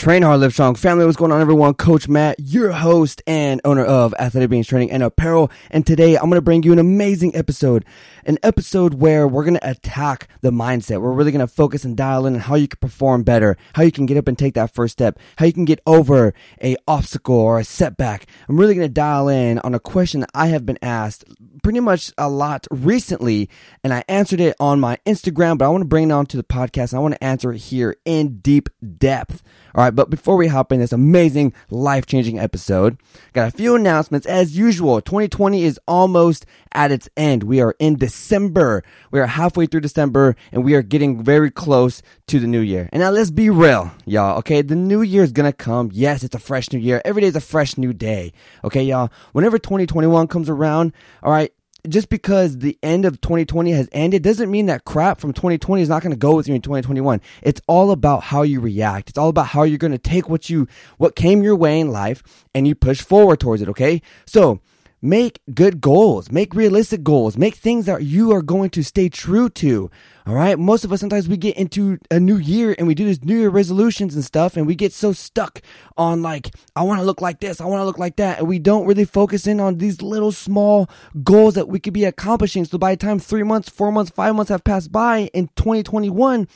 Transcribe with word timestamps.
Train 0.00 0.22
Hard, 0.22 0.40
Live 0.40 0.54
Strong. 0.54 0.76
Family, 0.76 1.04
what's 1.04 1.18
going 1.18 1.30
on, 1.30 1.42
everyone? 1.42 1.74
Coach 1.74 2.08
Matt, 2.08 2.36
your 2.40 2.70
host 2.70 3.22
and 3.26 3.60
owner 3.66 3.84
of 3.84 4.14
Athletic 4.18 4.48
Beings 4.48 4.66
Training 4.66 4.90
and 4.90 5.02
Apparel. 5.02 5.50
And 5.70 5.86
today 5.86 6.16
I'm 6.16 6.30
going 6.30 6.38
to 6.38 6.40
bring 6.40 6.62
you 6.62 6.72
an 6.72 6.78
amazing 6.78 7.36
episode. 7.36 7.84
An 8.24 8.38
episode 8.42 8.94
where 8.94 9.28
we're 9.28 9.44
going 9.44 9.58
to 9.58 9.70
attack 9.70 10.28
the 10.40 10.52
mindset. 10.52 11.02
We're 11.02 11.12
really 11.12 11.32
going 11.32 11.46
to 11.46 11.52
focus 11.52 11.84
and 11.84 11.98
dial 11.98 12.24
in 12.24 12.34
on 12.34 12.40
how 12.40 12.54
you 12.54 12.66
can 12.66 12.78
perform 12.80 13.24
better, 13.24 13.58
how 13.74 13.82
you 13.82 13.92
can 13.92 14.06
get 14.06 14.16
up 14.16 14.26
and 14.26 14.38
take 14.38 14.54
that 14.54 14.72
first 14.72 14.92
step, 14.92 15.18
how 15.36 15.44
you 15.44 15.52
can 15.52 15.66
get 15.66 15.80
over 15.86 16.32
a 16.62 16.76
obstacle 16.88 17.36
or 17.36 17.58
a 17.58 17.64
setback. 17.64 18.26
I'm 18.48 18.58
really 18.58 18.74
going 18.74 18.88
to 18.88 18.92
dial 18.92 19.28
in 19.28 19.58
on 19.58 19.74
a 19.74 19.80
question 19.80 20.20
that 20.20 20.30
I 20.34 20.46
have 20.46 20.64
been 20.64 20.78
asked 20.80 21.26
pretty 21.62 21.80
much 21.80 22.10
a 22.16 22.28
lot 22.30 22.66
recently, 22.70 23.50
and 23.84 23.92
I 23.92 24.04
answered 24.08 24.40
it 24.40 24.56
on 24.58 24.80
my 24.80 24.96
Instagram, 25.04 25.58
but 25.58 25.66
I 25.66 25.68
want 25.68 25.82
to 25.82 25.88
bring 25.88 26.08
it 26.08 26.12
on 26.12 26.24
to 26.26 26.38
the 26.38 26.42
podcast 26.42 26.92
and 26.92 26.98
I 26.98 27.02
want 27.02 27.14
to 27.14 27.24
answer 27.24 27.52
it 27.52 27.58
here 27.58 27.96
in 28.06 28.38
deep 28.38 28.70
depth. 28.98 29.42
All 29.74 29.84
right, 29.84 29.89
but 29.94 30.10
before 30.10 30.36
we 30.36 30.48
hop 30.48 30.72
in 30.72 30.80
this 30.80 30.92
amazing 30.92 31.52
life 31.70 32.06
changing 32.06 32.38
episode, 32.38 32.98
got 33.32 33.48
a 33.48 33.56
few 33.56 33.74
announcements 33.74 34.26
as 34.26 34.56
usual. 34.56 35.00
2020 35.00 35.64
is 35.64 35.78
almost 35.86 36.46
at 36.72 36.92
its 36.92 37.08
end. 37.16 37.42
We 37.42 37.60
are 37.60 37.74
in 37.78 37.96
December. 37.96 38.82
We 39.10 39.20
are 39.20 39.26
halfway 39.26 39.66
through 39.66 39.80
December 39.80 40.36
and 40.52 40.64
we 40.64 40.74
are 40.74 40.82
getting 40.82 41.22
very 41.22 41.50
close 41.50 42.02
to 42.28 42.38
the 42.38 42.46
new 42.46 42.60
year. 42.60 42.88
And 42.92 43.02
now 43.02 43.10
let's 43.10 43.30
be 43.30 43.50
real, 43.50 43.90
y'all. 44.06 44.38
Okay. 44.38 44.62
The 44.62 44.76
new 44.76 45.02
year 45.02 45.24
is 45.24 45.32
to 45.32 45.52
come. 45.52 45.90
Yes, 45.92 46.22
it's 46.22 46.34
a 46.34 46.38
fresh 46.38 46.72
new 46.72 46.78
year. 46.78 47.02
Every 47.04 47.22
day 47.22 47.28
is 47.28 47.36
a 47.36 47.40
fresh 47.40 47.76
new 47.76 47.92
day. 47.92 48.32
Okay, 48.64 48.82
y'all. 48.82 49.10
Whenever 49.32 49.58
2021 49.58 50.28
comes 50.28 50.48
around, 50.48 50.92
all 51.22 51.32
right, 51.32 51.52
just 51.88 52.08
because 52.08 52.58
the 52.58 52.78
end 52.82 53.04
of 53.04 53.20
2020 53.20 53.72
has 53.72 53.88
ended 53.92 54.22
doesn't 54.22 54.50
mean 54.50 54.66
that 54.66 54.84
crap 54.84 55.18
from 55.18 55.32
2020 55.32 55.82
is 55.82 55.88
not 55.88 56.02
going 56.02 56.12
to 56.12 56.18
go 56.18 56.34
with 56.34 56.48
you 56.48 56.54
in 56.54 56.62
2021. 56.62 57.20
It's 57.42 57.60
all 57.66 57.90
about 57.90 58.24
how 58.24 58.42
you 58.42 58.60
react. 58.60 59.08
It's 59.08 59.18
all 59.18 59.28
about 59.28 59.48
how 59.48 59.62
you're 59.62 59.78
going 59.78 59.92
to 59.92 59.98
take 59.98 60.28
what 60.28 60.50
you, 60.50 60.68
what 60.98 61.16
came 61.16 61.42
your 61.42 61.56
way 61.56 61.80
in 61.80 61.90
life 61.90 62.22
and 62.54 62.66
you 62.66 62.74
push 62.74 63.00
forward 63.00 63.40
towards 63.40 63.62
it. 63.62 63.68
Okay. 63.68 64.02
So 64.26 64.60
make 65.02 65.40
good 65.54 65.80
goals, 65.80 66.30
make 66.30 66.54
realistic 66.54 67.02
goals, 67.02 67.36
make 67.36 67.54
things 67.54 67.86
that 67.86 68.02
you 68.02 68.32
are 68.32 68.42
going 68.42 68.70
to 68.70 68.82
stay 68.82 69.08
true 69.08 69.48
to. 69.48 69.90
All 70.26 70.34
right. 70.34 70.58
Most 70.58 70.84
of 70.84 70.92
us 70.92 71.00
sometimes 71.00 71.28
we 71.28 71.36
get 71.36 71.56
into 71.56 71.98
a 72.10 72.20
new 72.20 72.36
year 72.36 72.74
and 72.78 72.86
we 72.86 72.94
do 72.94 73.06
these 73.06 73.24
new 73.24 73.38
year 73.38 73.48
resolutions 73.48 74.14
and 74.14 74.24
stuff 74.24 74.56
and 74.56 74.66
we 74.66 74.74
get 74.74 74.92
so 74.92 75.12
stuck 75.12 75.60
on 75.96 76.22
like, 76.22 76.50
I 76.76 76.82
want 76.82 77.00
to 77.00 77.06
look 77.06 77.20
like 77.20 77.40
this. 77.40 77.60
I 77.60 77.64
want 77.64 77.80
to 77.80 77.84
look 77.84 77.98
like 77.98 78.16
that. 78.16 78.38
And 78.38 78.48
we 78.48 78.58
don't 78.58 78.86
really 78.86 79.06
focus 79.06 79.46
in 79.46 79.60
on 79.60 79.78
these 79.78 80.02
little 80.02 80.32
small 80.32 80.88
goals 81.22 81.54
that 81.54 81.68
we 81.68 81.80
could 81.80 81.94
be 81.94 82.04
accomplishing. 82.04 82.64
So 82.64 82.78
by 82.78 82.94
the 82.94 83.04
time 83.04 83.18
three 83.18 83.42
months, 83.42 83.68
four 83.70 83.90
months, 83.90 84.10
five 84.10 84.34
months 84.34 84.50
have 84.50 84.62
passed 84.62 84.92
by 84.92 85.30
in 85.32 85.48
2021, 85.56 86.46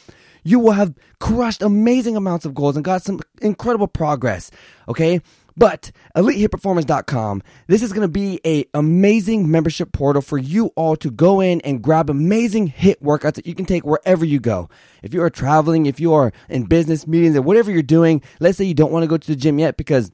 you 0.45 0.59
will 0.59 0.73
have 0.73 0.95
crushed 1.19 1.63
amazing 1.63 2.17
amounts 2.17 2.45
of 2.45 2.55
goals 2.55 2.77
and 2.77 2.85
got 2.85 3.03
some 3.03 3.21
incredible 3.41 3.89
progress. 3.89 4.51
Okay. 4.89 5.23
But 5.57 5.93
elitehitperformance.com, 6.17 7.43
this 7.69 7.83
is 7.83 7.93
going 7.93 8.03
to 8.03 8.09
be 8.09 8.41
a 8.45 8.65
amazing 8.75 9.51
membership 9.51 9.93
portal 9.93 10.21
for 10.21 10.39
you 10.39 10.73
all 10.77 10.97
to 10.97 11.11
go 11.11 11.41
in 11.41 11.61
and 11.61 11.83
grab 11.83 12.11
amazing 12.11 12.71
HIIT 12.71 13.01
workouts 13.01 13.35
that 13.35 13.47
you 13.47 13.55
can 13.55 13.65
take 13.65 13.85
wherever 13.85 14.25
you 14.25 14.41
go. 14.41 14.69
If 15.03 15.15
you 15.15 15.23
are 15.23 15.31
traveling, 15.31 15.87
if 15.87 16.01
you 16.01 16.13
are 16.13 16.33
in 16.49 16.65
business 16.65 17.07
meetings 17.07 17.37
or 17.37 17.43
whatever 17.43 17.71
you're 17.71 17.83
doing, 17.83 18.23
let's 18.41 18.59
say 18.59 18.65
you 18.65 18.75
don't 18.75 18.93
want 18.93 19.05
to 19.05 19.09
go 19.09 19.17
to 19.17 19.27
the 19.27 19.37
gym 19.37 19.59
yet 19.59 19.77
because 19.77 20.11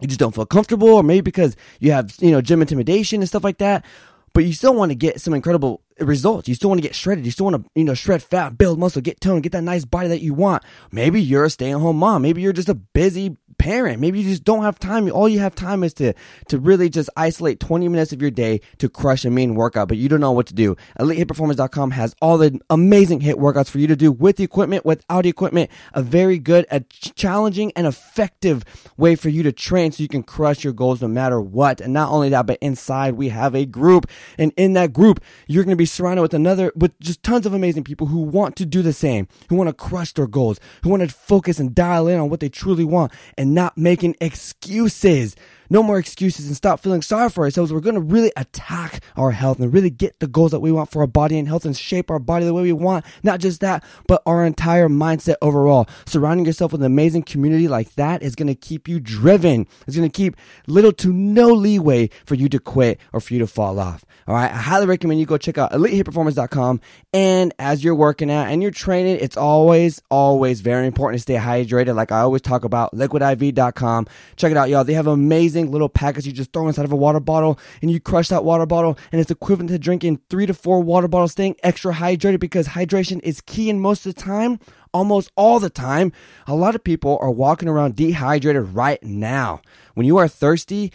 you 0.00 0.08
just 0.08 0.18
don't 0.20 0.34
feel 0.34 0.46
comfortable 0.46 0.88
or 0.88 1.02
maybe 1.04 1.20
because 1.20 1.54
you 1.78 1.92
have, 1.92 2.12
you 2.18 2.32
know, 2.32 2.40
gym 2.40 2.60
intimidation 2.60 3.20
and 3.20 3.28
stuff 3.28 3.44
like 3.44 3.58
that 3.58 3.84
but 4.32 4.44
you 4.44 4.52
still 4.52 4.74
want 4.74 4.90
to 4.90 4.94
get 4.94 5.20
some 5.20 5.34
incredible 5.34 5.82
results. 5.98 6.48
You 6.48 6.54
still 6.54 6.70
want 6.70 6.80
to 6.80 6.86
get 6.86 6.94
shredded. 6.94 7.24
You 7.24 7.30
still 7.30 7.46
want 7.46 7.64
to, 7.64 7.70
you 7.74 7.84
know, 7.84 7.94
shred 7.94 8.22
fat, 8.22 8.58
build 8.58 8.78
muscle, 8.78 9.02
get 9.02 9.20
tone, 9.20 9.40
get 9.40 9.52
that 9.52 9.62
nice 9.62 9.84
body 9.84 10.08
that 10.08 10.20
you 10.20 10.34
want. 10.34 10.62
Maybe 10.90 11.20
you're 11.20 11.44
a 11.44 11.50
stay 11.50 11.72
at 11.72 11.78
home 11.78 11.96
mom. 11.96 12.22
Maybe 12.22 12.42
you're 12.42 12.52
just 12.52 12.68
a 12.68 12.74
busy 12.74 13.36
parent. 13.62 14.00
Maybe 14.00 14.20
you 14.20 14.28
just 14.28 14.42
don't 14.42 14.62
have 14.64 14.78
time. 14.80 15.10
All 15.12 15.28
you 15.28 15.38
have 15.38 15.54
time 15.54 15.84
is 15.84 15.94
to, 15.94 16.14
to 16.48 16.58
really 16.58 16.88
just 16.88 17.08
isolate 17.16 17.60
20 17.60 17.88
minutes 17.88 18.12
of 18.12 18.20
your 18.20 18.30
day 18.30 18.60
to 18.78 18.88
crush 18.88 19.24
a 19.24 19.30
mean 19.30 19.54
workout, 19.54 19.86
but 19.86 19.98
you 19.98 20.08
don't 20.08 20.20
know 20.20 20.32
what 20.32 20.48
to 20.48 20.54
do. 20.54 20.76
EliteHitPerformance.com 20.98 21.92
has 21.92 22.16
all 22.20 22.38
the 22.38 22.58
amazing 22.70 23.20
HIIT 23.20 23.36
workouts 23.36 23.68
for 23.68 23.78
you 23.78 23.86
to 23.86 23.94
do 23.94 24.10
with 24.10 24.36
the 24.36 24.42
equipment, 24.44 24.84
without 24.84 25.22
the 25.22 25.28
equipment, 25.28 25.70
a 25.92 26.02
very 26.02 26.38
good, 26.38 26.66
a 26.72 26.80
challenging 26.80 27.72
and 27.76 27.86
effective 27.86 28.64
way 28.96 29.14
for 29.14 29.28
you 29.28 29.44
to 29.44 29.52
train 29.52 29.92
so 29.92 30.02
you 30.02 30.08
can 30.08 30.24
crush 30.24 30.64
your 30.64 30.72
goals 30.72 31.00
no 31.00 31.06
matter 31.06 31.40
what. 31.40 31.80
And 31.80 31.92
not 31.92 32.10
only 32.10 32.30
that, 32.30 32.46
but 32.46 32.58
inside 32.60 33.14
we 33.14 33.28
have 33.28 33.54
a 33.54 33.64
group. 33.64 34.10
And 34.38 34.52
in 34.56 34.72
that 34.72 34.92
group, 34.92 35.20
you're 35.46 35.62
going 35.62 35.70
to 35.70 35.76
be 35.76 35.81
surrounded 35.84 36.22
with 36.22 36.34
another, 36.34 36.72
with 36.74 36.98
just 37.00 37.22
tons 37.22 37.46
of 37.46 37.54
amazing 37.54 37.84
people 37.84 38.06
who 38.08 38.20
want 38.20 38.56
to 38.56 38.66
do 38.66 38.82
the 38.82 38.92
same, 38.92 39.28
who 39.48 39.56
want 39.56 39.68
to 39.68 39.74
crush 39.74 40.12
their 40.12 40.26
goals, 40.26 40.60
who 40.82 40.90
want 40.90 41.02
to 41.02 41.08
focus 41.08 41.58
and 41.58 41.74
dial 41.74 42.08
in 42.08 42.18
on 42.18 42.30
what 42.30 42.40
they 42.40 42.48
truly 42.48 42.84
want 42.84 43.12
and 43.36 43.54
not 43.54 43.76
making 43.76 44.16
excuses. 44.20 45.36
No 45.72 45.82
more 45.82 45.98
excuses 45.98 46.48
and 46.48 46.54
stop 46.54 46.80
feeling 46.80 47.00
sorry 47.00 47.30
for 47.30 47.44
ourselves. 47.44 47.72
We're 47.72 47.80
going 47.80 47.94
to 47.94 48.00
really 48.02 48.30
attack 48.36 49.02
our 49.16 49.30
health 49.30 49.58
and 49.58 49.72
really 49.72 49.88
get 49.88 50.20
the 50.20 50.26
goals 50.26 50.50
that 50.50 50.60
we 50.60 50.70
want 50.70 50.90
for 50.90 51.00
our 51.00 51.06
body 51.06 51.38
and 51.38 51.48
health 51.48 51.64
and 51.64 51.74
shape 51.74 52.10
our 52.10 52.18
body 52.18 52.44
the 52.44 52.52
way 52.52 52.60
we 52.60 52.74
want. 52.74 53.06
Not 53.22 53.40
just 53.40 53.62
that, 53.62 53.82
but 54.06 54.20
our 54.26 54.44
entire 54.44 54.90
mindset 54.90 55.36
overall. 55.40 55.88
Surrounding 56.04 56.44
yourself 56.44 56.72
with 56.72 56.82
an 56.82 56.86
amazing 56.86 57.22
community 57.22 57.68
like 57.68 57.94
that 57.94 58.22
is 58.22 58.34
going 58.34 58.48
to 58.48 58.54
keep 58.54 58.86
you 58.86 59.00
driven. 59.00 59.66
It's 59.86 59.96
going 59.96 60.06
to 60.06 60.14
keep 60.14 60.36
little 60.66 60.92
to 60.92 61.10
no 61.10 61.48
leeway 61.48 62.10
for 62.26 62.34
you 62.34 62.50
to 62.50 62.58
quit 62.58 63.00
or 63.14 63.20
for 63.20 63.32
you 63.32 63.40
to 63.40 63.46
fall 63.46 63.80
off. 63.80 64.04
All 64.28 64.34
right. 64.34 64.50
I 64.50 64.56
highly 64.56 64.84
recommend 64.84 65.20
you 65.20 65.26
go 65.26 65.38
check 65.38 65.56
out 65.56 65.72
elitehitperformance.com. 65.72 66.82
And 67.14 67.54
as 67.58 67.82
you're 67.82 67.94
working 67.94 68.30
out 68.30 68.48
and 68.48 68.60
you're 68.60 68.72
training, 68.72 69.16
it's 69.22 69.38
always, 69.38 70.02
always 70.10 70.60
very 70.60 70.86
important 70.86 71.18
to 71.18 71.22
stay 71.22 71.36
hydrated. 71.36 71.94
Like 71.94 72.12
I 72.12 72.20
always 72.20 72.42
talk 72.42 72.64
about 72.64 72.94
liquidiv.com. 72.94 74.06
Check 74.36 74.50
it 74.50 74.58
out, 74.58 74.68
y'all. 74.68 74.84
They 74.84 74.92
have 74.92 75.06
amazing 75.06 75.61
little 75.70 75.88
packets 75.88 76.26
you 76.26 76.32
just 76.32 76.52
throw 76.52 76.66
inside 76.68 76.84
of 76.84 76.92
a 76.92 76.96
water 76.96 77.20
bottle 77.20 77.58
and 77.80 77.90
you 77.90 78.00
crush 78.00 78.28
that 78.28 78.44
water 78.44 78.66
bottle 78.66 78.98
and 79.10 79.20
it's 79.20 79.30
equivalent 79.30 79.70
to 79.70 79.78
drinking 79.78 80.20
three 80.28 80.46
to 80.46 80.54
four 80.54 80.82
water 80.82 81.08
bottles 81.08 81.32
staying 81.32 81.56
extra 81.62 81.92
hydrated 81.92 82.40
because 82.40 82.68
hydration 82.68 83.20
is 83.22 83.40
key 83.40 83.70
and 83.70 83.80
most 83.80 84.06
of 84.06 84.14
the 84.14 84.20
time 84.20 84.58
almost 84.92 85.30
all 85.36 85.60
the 85.60 85.70
time 85.70 86.12
a 86.46 86.54
lot 86.54 86.74
of 86.74 86.84
people 86.84 87.18
are 87.20 87.30
walking 87.30 87.68
around 87.68 87.96
dehydrated 87.96 88.62
right 88.74 89.02
now 89.02 89.60
when 89.94 90.06
you 90.06 90.16
are 90.16 90.28
thirsty 90.28 90.92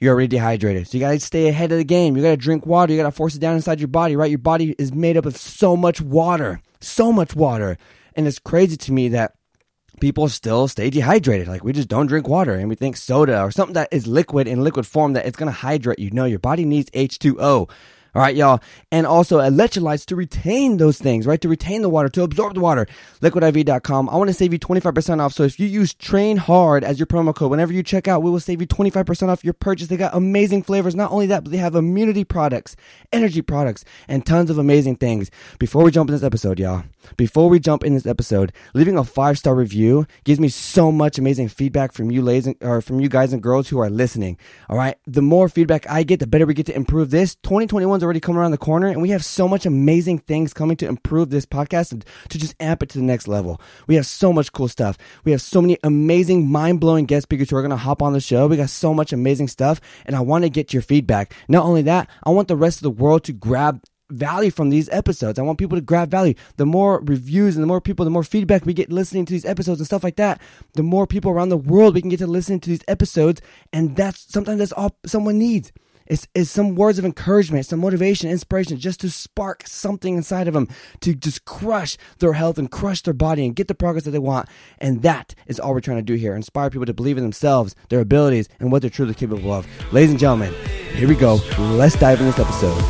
you're 0.00 0.12
already 0.14 0.28
dehydrated. 0.28 0.86
So 0.86 0.96
you 0.96 1.00
gotta 1.00 1.20
stay 1.20 1.48
ahead 1.48 1.72
of 1.72 1.78
the 1.78 1.84
game. 1.84 2.16
You 2.16 2.22
gotta 2.22 2.36
drink 2.36 2.66
water. 2.66 2.92
You 2.92 2.98
gotta 2.98 3.10
force 3.10 3.34
it 3.34 3.40
down 3.40 3.56
inside 3.56 3.80
your 3.80 3.88
body, 3.88 4.16
right? 4.16 4.30
Your 4.30 4.38
body 4.38 4.74
is 4.78 4.92
made 4.92 5.16
up 5.16 5.26
of 5.26 5.36
so 5.36 5.76
much 5.76 6.00
water. 6.00 6.60
So 6.80 7.12
much 7.12 7.34
water. 7.34 7.78
And 8.14 8.26
it's 8.26 8.38
crazy 8.38 8.76
to 8.76 8.92
me 8.92 9.08
that 9.08 9.34
people 9.98 10.28
still 10.28 10.68
stay 10.68 10.90
dehydrated. 10.90 11.48
Like 11.48 11.64
we 11.64 11.72
just 11.72 11.88
don't 11.88 12.06
drink 12.06 12.28
water 12.28 12.54
and 12.54 12.68
we 12.68 12.74
think 12.74 12.96
soda 12.96 13.42
or 13.42 13.50
something 13.50 13.74
that 13.74 13.88
is 13.92 14.06
liquid 14.06 14.48
in 14.48 14.64
liquid 14.64 14.86
form 14.86 15.12
that 15.12 15.26
it's 15.26 15.36
going 15.36 15.48
to 15.50 15.58
hydrate 15.58 15.98
you. 15.98 16.10
No, 16.10 16.24
your 16.24 16.38
body 16.38 16.64
needs 16.64 16.90
H2O. 16.90 17.68
All 18.14 18.22
right, 18.22 18.34
y'all. 18.34 18.60
And 18.90 19.06
also 19.06 19.38
electrolytes 19.38 20.06
to 20.06 20.16
retain 20.16 20.78
those 20.78 20.98
things, 20.98 21.26
right? 21.26 21.40
To 21.40 21.48
retain 21.48 21.82
the 21.82 21.88
water, 21.88 22.08
to 22.10 22.22
absorb 22.22 22.54
the 22.54 22.60
water. 22.60 22.86
LiquidIV.com. 23.20 24.08
I 24.08 24.16
want 24.16 24.28
to 24.28 24.34
save 24.34 24.52
you 24.52 24.58
25% 24.58 25.20
off. 25.20 25.32
So 25.34 25.42
if 25.42 25.60
you 25.60 25.66
use 25.66 25.94
train 25.94 26.36
hard 26.38 26.84
as 26.84 26.98
your 26.98 27.06
promo 27.06 27.34
code, 27.34 27.50
whenever 27.50 27.72
you 27.72 27.82
check 27.82 28.08
out, 28.08 28.22
we 28.22 28.30
will 28.30 28.40
save 28.40 28.60
you 28.60 28.66
25% 28.66 29.28
off 29.28 29.44
your 29.44 29.54
purchase. 29.54 29.88
They 29.88 29.96
got 29.96 30.14
amazing 30.14 30.62
flavors. 30.62 30.94
Not 30.94 31.10
only 31.10 31.26
that, 31.26 31.44
but 31.44 31.52
they 31.52 31.58
have 31.58 31.74
immunity 31.74 32.24
products, 32.24 32.76
energy 33.12 33.42
products, 33.42 33.84
and 34.08 34.24
tons 34.24 34.50
of 34.50 34.58
amazing 34.58 34.96
things. 34.96 35.30
Before 35.58 35.84
we 35.84 35.90
jump 35.90 36.08
in 36.08 36.14
this 36.14 36.22
episode, 36.22 36.58
y'all, 36.58 36.84
before 37.16 37.48
we 37.48 37.60
jump 37.60 37.84
in 37.84 37.94
this 37.94 38.06
episode, 38.06 38.52
leaving 38.74 38.96
a 38.96 39.04
five 39.04 39.38
star 39.38 39.54
review 39.54 40.06
gives 40.24 40.40
me 40.40 40.48
so 40.48 40.90
much 40.90 41.18
amazing 41.18 41.48
feedback 41.48 41.92
from 41.92 42.10
you 42.10 42.22
ladies 42.22 42.46
and, 42.46 42.56
or 42.60 42.80
from 42.80 43.00
you 43.00 43.08
guys 43.08 43.32
and 43.32 43.42
girls 43.42 43.68
who 43.68 43.78
are 43.78 43.90
listening. 43.90 44.38
All 44.68 44.76
right. 44.76 44.96
The 45.06 45.22
more 45.22 45.48
feedback 45.48 45.88
I 45.90 46.02
get, 46.02 46.20
the 46.20 46.26
better 46.26 46.46
we 46.46 46.54
get 46.54 46.66
to 46.66 46.76
improve 46.76 47.10
this. 47.10 47.34
2021 47.36 47.97
already 48.02 48.20
coming 48.20 48.38
around 48.38 48.50
the 48.50 48.58
corner, 48.58 48.86
and 48.86 49.02
we 49.02 49.10
have 49.10 49.24
so 49.24 49.48
much 49.48 49.66
amazing 49.66 50.18
things 50.18 50.52
coming 50.52 50.76
to 50.78 50.86
improve 50.88 51.30
this 51.30 51.46
podcast 51.46 51.92
and 51.92 52.04
to 52.28 52.38
just 52.38 52.54
amp 52.60 52.82
it 52.82 52.88
to 52.90 52.98
the 52.98 53.04
next 53.04 53.28
level. 53.28 53.60
We 53.86 53.94
have 53.96 54.06
so 54.06 54.32
much 54.32 54.52
cool 54.52 54.68
stuff. 54.68 54.98
We 55.24 55.32
have 55.32 55.42
so 55.42 55.60
many 55.60 55.78
amazing, 55.82 56.50
mind 56.50 56.80
blowing 56.80 57.06
guest 57.06 57.24
speakers 57.24 57.50
who 57.50 57.56
are 57.56 57.62
going 57.62 57.70
to 57.70 57.76
hop 57.76 58.02
on 58.02 58.12
the 58.12 58.20
show. 58.20 58.46
We 58.46 58.56
got 58.56 58.70
so 58.70 58.94
much 58.94 59.12
amazing 59.12 59.48
stuff, 59.48 59.80
and 60.06 60.16
I 60.16 60.20
want 60.20 60.44
to 60.44 60.50
get 60.50 60.72
your 60.72 60.82
feedback. 60.82 61.32
Not 61.48 61.64
only 61.64 61.82
that, 61.82 62.08
I 62.24 62.30
want 62.30 62.48
the 62.48 62.56
rest 62.56 62.78
of 62.78 62.82
the 62.82 62.90
world 62.90 63.24
to 63.24 63.32
grab 63.32 63.82
value 64.10 64.50
from 64.50 64.70
these 64.70 64.88
episodes. 64.90 65.38
I 65.38 65.42
want 65.42 65.58
people 65.58 65.76
to 65.76 65.82
grab 65.82 66.10
value. 66.10 66.34
The 66.56 66.66
more 66.66 67.00
reviews 67.04 67.56
and 67.56 67.62
the 67.62 67.66
more 67.66 67.80
people, 67.80 68.04
the 68.04 68.10
more 68.10 68.24
feedback 68.24 68.64
we 68.64 68.72
get 68.72 68.90
listening 68.90 69.26
to 69.26 69.32
these 69.32 69.44
episodes 69.44 69.80
and 69.80 69.86
stuff 69.86 70.04
like 70.04 70.16
that, 70.16 70.40
the 70.74 70.82
more 70.82 71.06
people 71.06 71.30
around 71.30 71.50
the 71.50 71.56
world 71.56 71.94
we 71.94 72.00
can 72.00 72.10
get 72.10 72.18
to 72.20 72.26
listen 72.26 72.60
to 72.60 72.70
these 72.70 72.84
episodes. 72.88 73.40
And 73.72 73.96
that's 73.96 74.32
sometimes 74.32 74.58
that's 74.58 74.72
all 74.72 74.96
someone 75.04 75.38
needs. 75.38 75.72
It's, 76.08 76.26
it's 76.34 76.50
some 76.50 76.74
words 76.74 76.98
of 76.98 77.04
encouragement, 77.04 77.66
some 77.66 77.80
motivation, 77.80 78.30
inspiration, 78.30 78.78
just 78.78 79.00
to 79.00 79.10
spark 79.10 79.66
something 79.66 80.16
inside 80.16 80.48
of 80.48 80.54
them 80.54 80.68
to 81.00 81.14
just 81.14 81.44
crush 81.44 81.98
their 82.18 82.32
health 82.32 82.56
and 82.58 82.70
crush 82.70 83.02
their 83.02 83.14
body 83.14 83.44
and 83.44 83.54
get 83.54 83.68
the 83.68 83.74
progress 83.74 84.04
that 84.04 84.12
they 84.12 84.18
want. 84.18 84.48
And 84.78 85.02
that 85.02 85.34
is 85.46 85.60
all 85.60 85.74
we're 85.74 85.80
trying 85.80 85.98
to 85.98 86.02
do 86.02 86.14
here. 86.14 86.34
Inspire 86.34 86.70
people 86.70 86.86
to 86.86 86.94
believe 86.94 87.18
in 87.18 87.22
themselves, 87.22 87.76
their 87.90 88.00
abilities, 88.00 88.48
and 88.58 88.72
what 88.72 88.80
they're 88.80 88.90
truly 88.90 89.12
capable 89.12 89.52
of. 89.52 89.66
Ladies 89.92 90.10
and 90.10 90.18
gentlemen, 90.18 90.54
here 90.94 91.08
we 91.08 91.14
go. 91.14 91.34
Let's 91.58 91.96
dive 91.96 92.20
in 92.20 92.26
this 92.26 92.38
episode. 92.38 92.82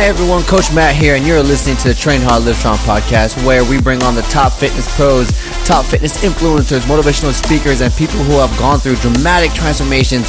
Hey 0.00 0.08
everyone, 0.08 0.42
Coach 0.44 0.72
Matt 0.74 0.94
here, 0.96 1.14
and 1.14 1.26
you're 1.26 1.42
listening 1.42 1.76
to 1.78 1.88
the 1.88 1.94
Train 1.94 2.22
Hard 2.22 2.44
Live 2.44 2.56
Strong 2.56 2.78
podcast, 2.78 3.44
where 3.44 3.62
we 3.64 3.82
bring 3.82 4.02
on 4.02 4.14
the 4.14 4.22
top 4.22 4.50
fitness 4.50 4.96
pros, 4.96 5.28
top 5.64 5.84
fitness 5.84 6.22
influencers, 6.24 6.80
motivational 6.80 7.32
speakers, 7.32 7.80
and 7.80 7.92
people 7.94 8.18
who 8.20 8.38
have 8.38 8.56
gone 8.58 8.78
through 8.78 8.96
dramatic 8.96 9.52
transformations. 9.52 10.28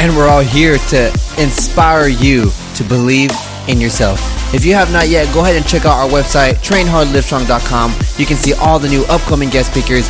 And 0.00 0.16
we're 0.16 0.28
all 0.28 0.40
here 0.40 0.78
to 0.88 1.08
inspire 1.38 2.08
you 2.08 2.50
to 2.74 2.84
believe 2.84 3.30
in 3.68 3.80
yourself. 3.80 4.20
If 4.54 4.64
you 4.64 4.74
have 4.74 4.92
not 4.92 5.08
yet, 5.08 5.32
go 5.32 5.40
ahead 5.40 5.56
and 5.56 5.66
check 5.66 5.84
out 5.84 5.98
our 5.98 6.08
website, 6.08 6.54
trainhardlivestrong.com. 6.54 7.94
You 8.18 8.26
can 8.26 8.36
see 8.36 8.54
all 8.54 8.78
the 8.78 8.88
new 8.88 9.04
upcoming 9.04 9.50
guest 9.50 9.70
speakers 9.70 10.08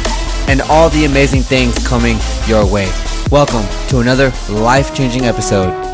and 0.49 0.63
all 0.63 0.89
the 0.91 1.05
amazing 1.05 1.43
things 1.43 1.87
coming 1.87 2.19
your 2.47 2.65
way. 2.67 2.91
Welcome 3.31 3.67
to 3.89 3.99
another 4.01 4.33
life 4.49 4.95
changing 4.95 5.27
episode. 5.27 5.90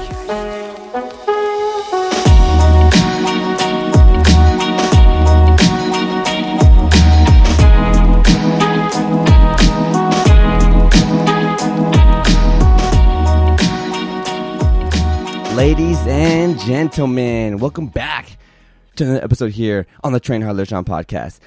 Ladies 15.57 15.97
and 16.07 16.59
gentlemen, 16.61 17.57
welcome 17.59 17.87
back 17.87 18.37
to 18.97 19.05
another 19.05 19.25
episode 19.25 19.53
here 19.53 19.87
on 20.05 20.13
the 20.13 20.21
Train 20.21 20.43
Hard 20.43 20.63
Strong 20.67 20.85
podcast. 20.85 21.39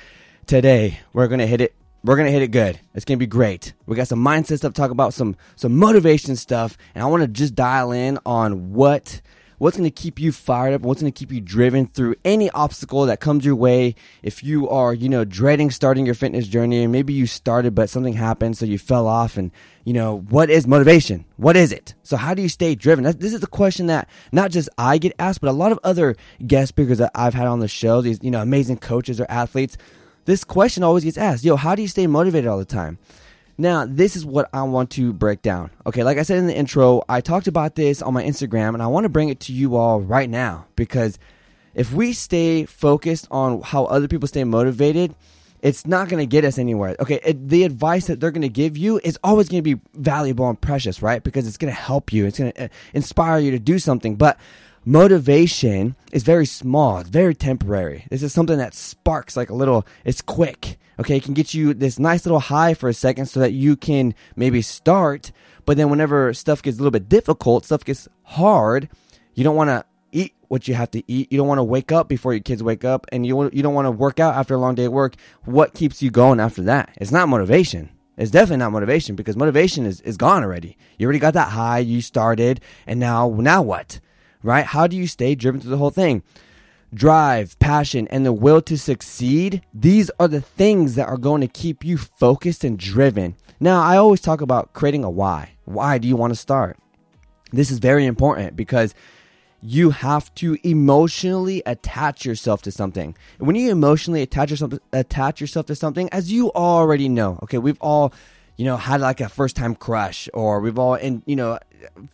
Today, 0.47 0.99
we're 1.13 1.27
gonna 1.27 1.45
hit 1.45 1.61
it. 1.61 1.75
We're 2.03 2.17
gonna 2.17 2.31
hit 2.31 2.41
it 2.41 2.47
good. 2.47 2.79
It's 2.95 3.05
gonna 3.05 3.19
be 3.19 3.27
great. 3.27 3.73
We 3.85 3.95
got 3.95 4.07
some 4.07 4.25
mindset 4.25 4.57
stuff, 4.57 4.73
talk 4.73 4.89
about 4.89 5.13
some 5.13 5.35
some 5.55 5.77
motivation 5.77 6.35
stuff, 6.37 6.75
and 6.95 7.03
I 7.03 7.05
want 7.05 7.21
to 7.21 7.27
just 7.27 7.53
dial 7.53 7.91
in 7.91 8.17
on 8.25 8.73
what 8.73 9.21
what's 9.59 9.77
going 9.77 9.89
to 9.89 10.01
keep 10.01 10.19
you 10.19 10.31
fired 10.31 10.73
up, 10.73 10.81
what's 10.81 11.01
going 11.01 11.11
to 11.11 11.17
keep 11.17 11.31
you 11.31 11.39
driven 11.39 11.85
through 11.85 12.15
any 12.25 12.49
obstacle 12.51 13.05
that 13.05 13.19
comes 13.19 13.45
your 13.45 13.55
way. 13.55 13.93
If 14.23 14.43
you 14.43 14.67
are, 14.67 14.93
you 14.93 15.07
know, 15.07 15.23
dreading 15.23 15.69
starting 15.69 16.05
your 16.05 16.15
fitness 16.15 16.47
journey 16.47 16.81
and 16.81 16.91
maybe 16.91 17.13
you 17.13 17.27
started 17.27 17.75
but 17.75 17.89
something 17.89 18.13
happened 18.13 18.57
so 18.57 18.65
you 18.65 18.79
fell 18.79 19.05
off 19.05 19.37
and, 19.37 19.51
you 19.83 19.93
know, 19.93 20.21
what 20.29 20.49
is 20.49 20.65
motivation? 20.65 21.25
What 21.37 21.55
is 21.55 21.71
it? 21.71 21.93
So 22.03 22.17
how 22.17 22.33
do 22.33 22.41
you 22.41 22.49
stay 22.49 22.73
driven? 22.73 23.03
this 23.03 23.33
is 23.33 23.41
the 23.41 23.47
question 23.47 23.87
that 23.87 24.09
not 24.31 24.49
just 24.51 24.69
I 24.77 24.97
get 24.97 25.13
asked, 25.19 25.41
but 25.41 25.49
a 25.49 25.53
lot 25.53 25.71
of 25.71 25.79
other 25.83 26.15
guest 26.45 26.69
speakers 26.69 26.97
that 26.97 27.11
I've 27.13 27.33
had 27.33 27.47
on 27.47 27.59
the 27.59 27.67
show, 27.67 28.01
these, 28.01 28.19
you 28.23 28.31
know, 28.31 28.41
amazing 28.41 28.77
coaches 28.77 29.21
or 29.21 29.25
athletes, 29.29 29.77
this 30.25 30.43
question 30.43 30.83
always 30.83 31.03
gets 31.03 31.17
asked, 31.17 31.43
yo, 31.43 31.55
how 31.55 31.75
do 31.75 31.81
you 31.81 31.87
stay 31.87 32.07
motivated 32.07 32.47
all 32.47 32.57
the 32.57 32.65
time? 32.65 32.97
Now, 33.59 33.85
this 33.85 34.15
is 34.15 34.25
what 34.25 34.49
I 34.53 34.63
want 34.63 34.89
to 34.91 35.11
break 35.11 35.41
down. 35.41 35.69
Okay, 35.85 36.01
like 36.01 36.17
I 36.17 36.23
said 36.23 36.37
in 36.37 36.47
the 36.47 36.55
intro, 36.55 37.03
I 37.09 37.19
talked 37.19 37.45
about 37.45 37.75
this 37.75 38.01
on 38.01 38.13
my 38.13 38.23
Instagram 38.23 38.73
and 38.73 38.81
I 38.81 38.87
want 38.87 39.03
to 39.03 39.09
bring 39.09 39.27
it 39.27 39.41
to 39.41 39.53
you 39.53 39.75
all 39.75 39.99
right 39.99 40.29
now 40.29 40.67
because 40.77 41.19
if 41.73 41.91
we 41.91 42.13
stay 42.13 42.63
focused 42.63 43.27
on 43.29 43.61
how 43.61 43.83
other 43.83 44.07
people 44.07 44.29
stay 44.29 44.45
motivated, 44.45 45.13
it's 45.61 45.85
not 45.85 46.07
going 46.07 46.21
to 46.21 46.25
get 46.25 46.45
us 46.45 46.57
anywhere. 46.57 46.95
Okay, 47.01 47.19
it, 47.21 47.49
the 47.49 47.65
advice 47.65 48.07
that 48.07 48.21
they're 48.21 48.31
going 48.31 48.43
to 48.43 48.47
give 48.47 48.77
you 48.77 49.01
is 49.03 49.19
always 49.25 49.49
going 49.49 49.61
to 49.61 49.75
be 49.75 49.81
valuable 49.93 50.47
and 50.47 50.59
precious, 50.61 51.01
right? 51.01 51.21
Because 51.21 51.45
it's 51.45 51.57
going 51.57 51.73
to 51.73 51.77
help 51.77 52.13
you, 52.13 52.27
it's 52.27 52.39
going 52.39 52.53
to 52.53 52.63
uh, 52.63 52.67
inspire 52.93 53.39
you 53.39 53.51
to 53.51 53.59
do 53.59 53.77
something. 53.77 54.15
But 54.15 54.39
motivation 54.85 55.95
is 56.11 56.23
very 56.23 56.45
small, 56.45 57.03
very 57.03 57.35
temporary. 57.35 58.05
This 58.09 58.23
is 58.23 58.33
something 58.33 58.57
that 58.57 58.73
sparks 58.73 59.37
like 59.37 59.49
a 59.49 59.55
little, 59.55 59.85
it's 60.05 60.21
quick. 60.21 60.79
Okay, 60.99 61.17
it 61.17 61.23
can 61.23 61.33
get 61.33 61.53
you 61.53 61.73
this 61.73 61.97
nice 61.97 62.25
little 62.25 62.39
high 62.39 62.73
for 62.73 62.89
a 62.89 62.93
second 62.93 63.27
so 63.27 63.39
that 63.39 63.53
you 63.53 63.77
can 63.77 64.13
maybe 64.35 64.61
start, 64.61 65.31
but 65.65 65.77
then 65.77 65.89
whenever 65.89 66.33
stuff 66.33 66.61
gets 66.61 66.77
a 66.77 66.81
little 66.81 66.91
bit 66.91 67.07
difficult, 67.07 67.65
stuff 67.65 67.85
gets 67.85 68.07
hard, 68.23 68.89
you 69.33 69.43
don't 69.43 69.55
want 69.55 69.69
to 69.69 69.85
eat 70.11 70.33
what 70.49 70.67
you 70.67 70.73
have 70.73 70.91
to 70.91 71.03
eat. 71.09 71.31
You 71.31 71.37
don't 71.37 71.47
want 71.47 71.59
to 71.59 71.63
wake 71.63 71.91
up 71.91 72.09
before 72.09 72.33
your 72.33 72.41
kids 72.41 72.61
wake 72.61 72.83
up, 72.83 73.05
and 73.11 73.25
you 73.25 73.49
you 73.53 73.63
don't 73.63 73.73
want 73.73 73.85
to 73.85 73.91
work 73.91 74.19
out 74.19 74.35
after 74.35 74.55
a 74.55 74.57
long 74.57 74.75
day 74.75 74.85
of 74.85 74.91
work. 74.91 75.15
What 75.45 75.73
keeps 75.73 76.01
you 76.01 76.11
going 76.11 76.39
after 76.39 76.63
that? 76.63 76.91
It's 76.97 77.11
not 77.11 77.29
motivation. 77.29 77.89
It's 78.17 78.31
definitely 78.31 78.57
not 78.57 78.73
motivation 78.73 79.15
because 79.15 79.37
motivation 79.37 79.85
is, 79.85 80.01
is 80.01 80.17
gone 80.17 80.43
already. 80.43 80.77
You 80.97 81.05
already 81.05 81.19
got 81.19 81.35
that 81.35 81.49
high, 81.49 81.79
you 81.79 82.01
started, 82.01 82.59
and 82.85 82.99
now 82.99 83.29
now 83.29 83.61
what? 83.61 84.01
Right? 84.41 84.65
How 84.65 84.87
do 84.87 84.95
you 84.95 85.07
stay 85.07 85.35
driven 85.35 85.61
through 85.61 85.71
the 85.71 85.77
whole 85.77 85.89
thing? 85.89 86.23
drive, 86.93 87.57
passion, 87.59 88.07
and 88.09 88.25
the 88.25 88.33
will 88.33 88.61
to 88.63 88.77
succeed, 88.77 89.61
these 89.73 90.09
are 90.19 90.27
the 90.27 90.41
things 90.41 90.95
that 90.95 91.07
are 91.07 91.17
going 91.17 91.41
to 91.41 91.47
keep 91.47 91.83
you 91.83 91.97
focused 91.97 92.63
and 92.63 92.77
driven. 92.77 93.35
Now, 93.59 93.81
I 93.81 93.97
always 93.97 94.21
talk 94.21 94.41
about 94.41 94.73
creating 94.73 95.03
a 95.03 95.09
why. 95.09 95.51
Why 95.65 95.97
do 95.97 96.07
you 96.07 96.15
want 96.15 96.31
to 96.31 96.39
start? 96.39 96.77
This 97.51 97.71
is 97.71 97.79
very 97.79 98.05
important 98.05 98.55
because 98.55 98.93
you 99.61 99.89
have 99.89 100.33
to 100.35 100.57
emotionally 100.63 101.61
attach 101.65 102.25
yourself 102.25 102.61
to 102.61 102.71
something. 102.71 103.15
When 103.39 103.55
you 103.55 103.71
emotionally 103.71 104.21
attach 104.21 104.51
yourself 104.51 104.73
attach 104.93 105.41
yourself 105.41 105.65
to 105.65 105.75
something, 105.75 106.09
as 106.11 106.31
you 106.31 106.51
already 106.53 107.09
know, 107.09 107.39
okay, 107.43 107.57
we've 107.57 107.79
all, 107.81 108.13
you 108.59 108.65
know, 108.65 108.75
had 108.75 108.99
like 108.99 109.21
a 109.21 109.29
first 109.29 109.55
time 109.55 109.73
crush, 109.73 110.27
or 110.33 110.59
we've 110.59 110.77
all, 110.77 110.95
and 110.95 111.23
you 111.25 111.37
know, 111.37 111.57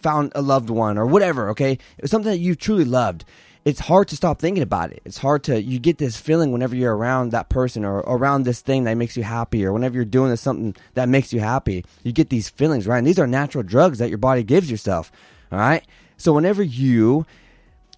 found 0.03 0.31
a 0.35 0.43
loved 0.43 0.69
one, 0.69 0.99
or 0.99 1.07
whatever. 1.07 1.49
Okay, 1.49 1.79
it 1.97 2.07
something 2.07 2.31
that 2.31 2.37
you 2.37 2.53
truly 2.53 2.85
loved 2.85 3.25
it's 3.65 3.79
hard 3.79 4.07
to 4.07 4.15
stop 4.15 4.37
thinking 4.37 4.61
about 4.61 4.91
it. 4.91 5.01
It's 5.05 5.17
hard 5.17 5.43
to 5.45 5.59
you 5.59 5.79
get 5.79 5.97
this 5.97 6.17
feeling 6.17 6.51
whenever 6.51 6.75
you're 6.75 6.95
around 6.95 7.31
that 7.31 7.49
person 7.49 7.83
or 7.83 8.01
around 8.01 8.43
this 8.43 8.61
thing 8.61 8.83
that 8.83 8.93
makes 8.93 9.17
you 9.17 9.23
happy 9.23 9.65
or 9.65 9.73
whenever 9.73 9.95
you're 9.95 10.05
doing 10.05 10.35
something 10.35 10.75
that 10.93 11.09
makes 11.09 11.33
you 11.33 11.39
happy. 11.39 11.83
You 12.03 12.11
get 12.11 12.29
these 12.29 12.47
feelings, 12.47 12.85
right? 12.85 12.99
And 12.99 13.07
these 13.07 13.17
are 13.17 13.25
natural 13.25 13.63
drugs 13.63 13.97
that 13.97 14.09
your 14.09 14.19
body 14.19 14.43
gives 14.43 14.69
yourself. 14.69 15.11
All 15.51 15.57
right? 15.57 15.83
So 16.15 16.31
whenever 16.31 16.61
you 16.61 17.25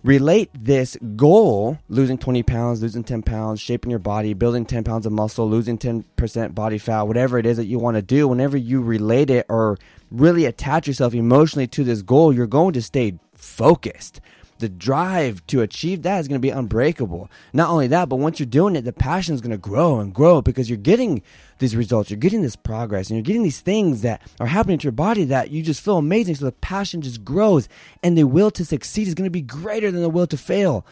relate 0.03 0.49
this 0.53 0.97
goal, 1.15 1.79
losing 1.89 2.17
20 2.17 2.43
pounds, 2.43 2.81
losing 2.81 3.03
10 3.03 3.23
pounds, 3.23 3.59
shaping 3.59 3.89
your 3.89 3.99
body, 3.99 4.33
building 4.33 4.65
10 4.65 4.83
pounds 4.83 5.05
of 5.05 5.11
muscle, 5.11 5.49
losing 5.49 5.77
10% 5.77 6.55
body 6.55 6.77
fat, 6.77 7.03
whatever 7.03 7.37
it 7.37 7.45
is 7.45 7.57
that 7.57 7.65
you 7.65 7.79
want 7.79 7.95
to 7.95 8.01
do, 8.01 8.27
whenever 8.27 8.57
you 8.57 8.81
relate 8.81 9.29
it 9.29 9.45
or 9.49 9.77
really 10.11 10.45
attach 10.45 10.87
yourself 10.87 11.13
emotionally 11.13 11.67
to 11.67 11.83
this 11.83 12.01
goal, 12.01 12.33
you're 12.33 12.47
going 12.47 12.73
to 12.73 12.81
stay 12.81 13.17
focused 13.33 14.21
the 14.59 14.69
drive 14.69 15.45
to 15.47 15.61
achieve 15.61 16.01
that 16.03 16.19
is 16.19 16.27
going 16.27 16.39
to 16.39 16.45
be 16.45 16.49
unbreakable. 16.49 17.29
Not 17.53 17.69
only 17.69 17.87
that, 17.87 18.09
but 18.09 18.17
once 18.17 18.39
you're 18.39 18.47
doing 18.47 18.75
it, 18.75 18.83
the 18.83 18.93
passion 18.93 19.35
is 19.35 19.41
going 19.41 19.51
to 19.51 19.57
grow 19.57 19.99
and 19.99 20.13
grow 20.13 20.41
because 20.41 20.69
you're 20.69 20.77
getting 20.77 21.21
these 21.59 21.75
results, 21.75 22.09
you're 22.09 22.17
getting 22.17 22.41
this 22.41 22.55
progress, 22.55 23.09
and 23.09 23.17
you're 23.17 23.23
getting 23.23 23.43
these 23.43 23.61
things 23.61 24.01
that 24.01 24.21
are 24.39 24.47
happening 24.47 24.77
to 24.77 24.83
your 24.83 24.91
body 24.91 25.23
that 25.25 25.51
you 25.51 25.63
just 25.63 25.81
feel 25.81 25.97
amazing. 25.97 26.35
So 26.35 26.45
the 26.45 26.51
passion 26.51 27.01
just 27.01 27.23
grows, 27.23 27.67
and 28.03 28.17
the 28.17 28.25
will 28.25 28.51
to 28.51 28.65
succeed 28.65 29.07
is 29.07 29.15
going 29.15 29.27
to 29.27 29.31
be 29.31 29.41
greater 29.41 29.91
than 29.91 30.01
the 30.01 30.09
will 30.09 30.27
to 30.27 30.37
fail. 30.37 30.85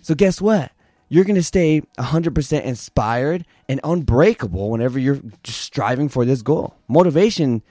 So 0.00 0.14
guess 0.14 0.40
what? 0.40 0.72
You're 1.08 1.24
going 1.24 1.36
to 1.36 1.42
stay 1.42 1.82
100% 1.98 2.62
inspired 2.62 3.44
and 3.68 3.80
unbreakable 3.82 4.70
whenever 4.70 4.98
you're 4.98 5.20
just 5.42 5.60
striving 5.60 6.08
for 6.08 6.24
this 6.24 6.40
goal. 6.40 6.76
Motivation 6.86 7.62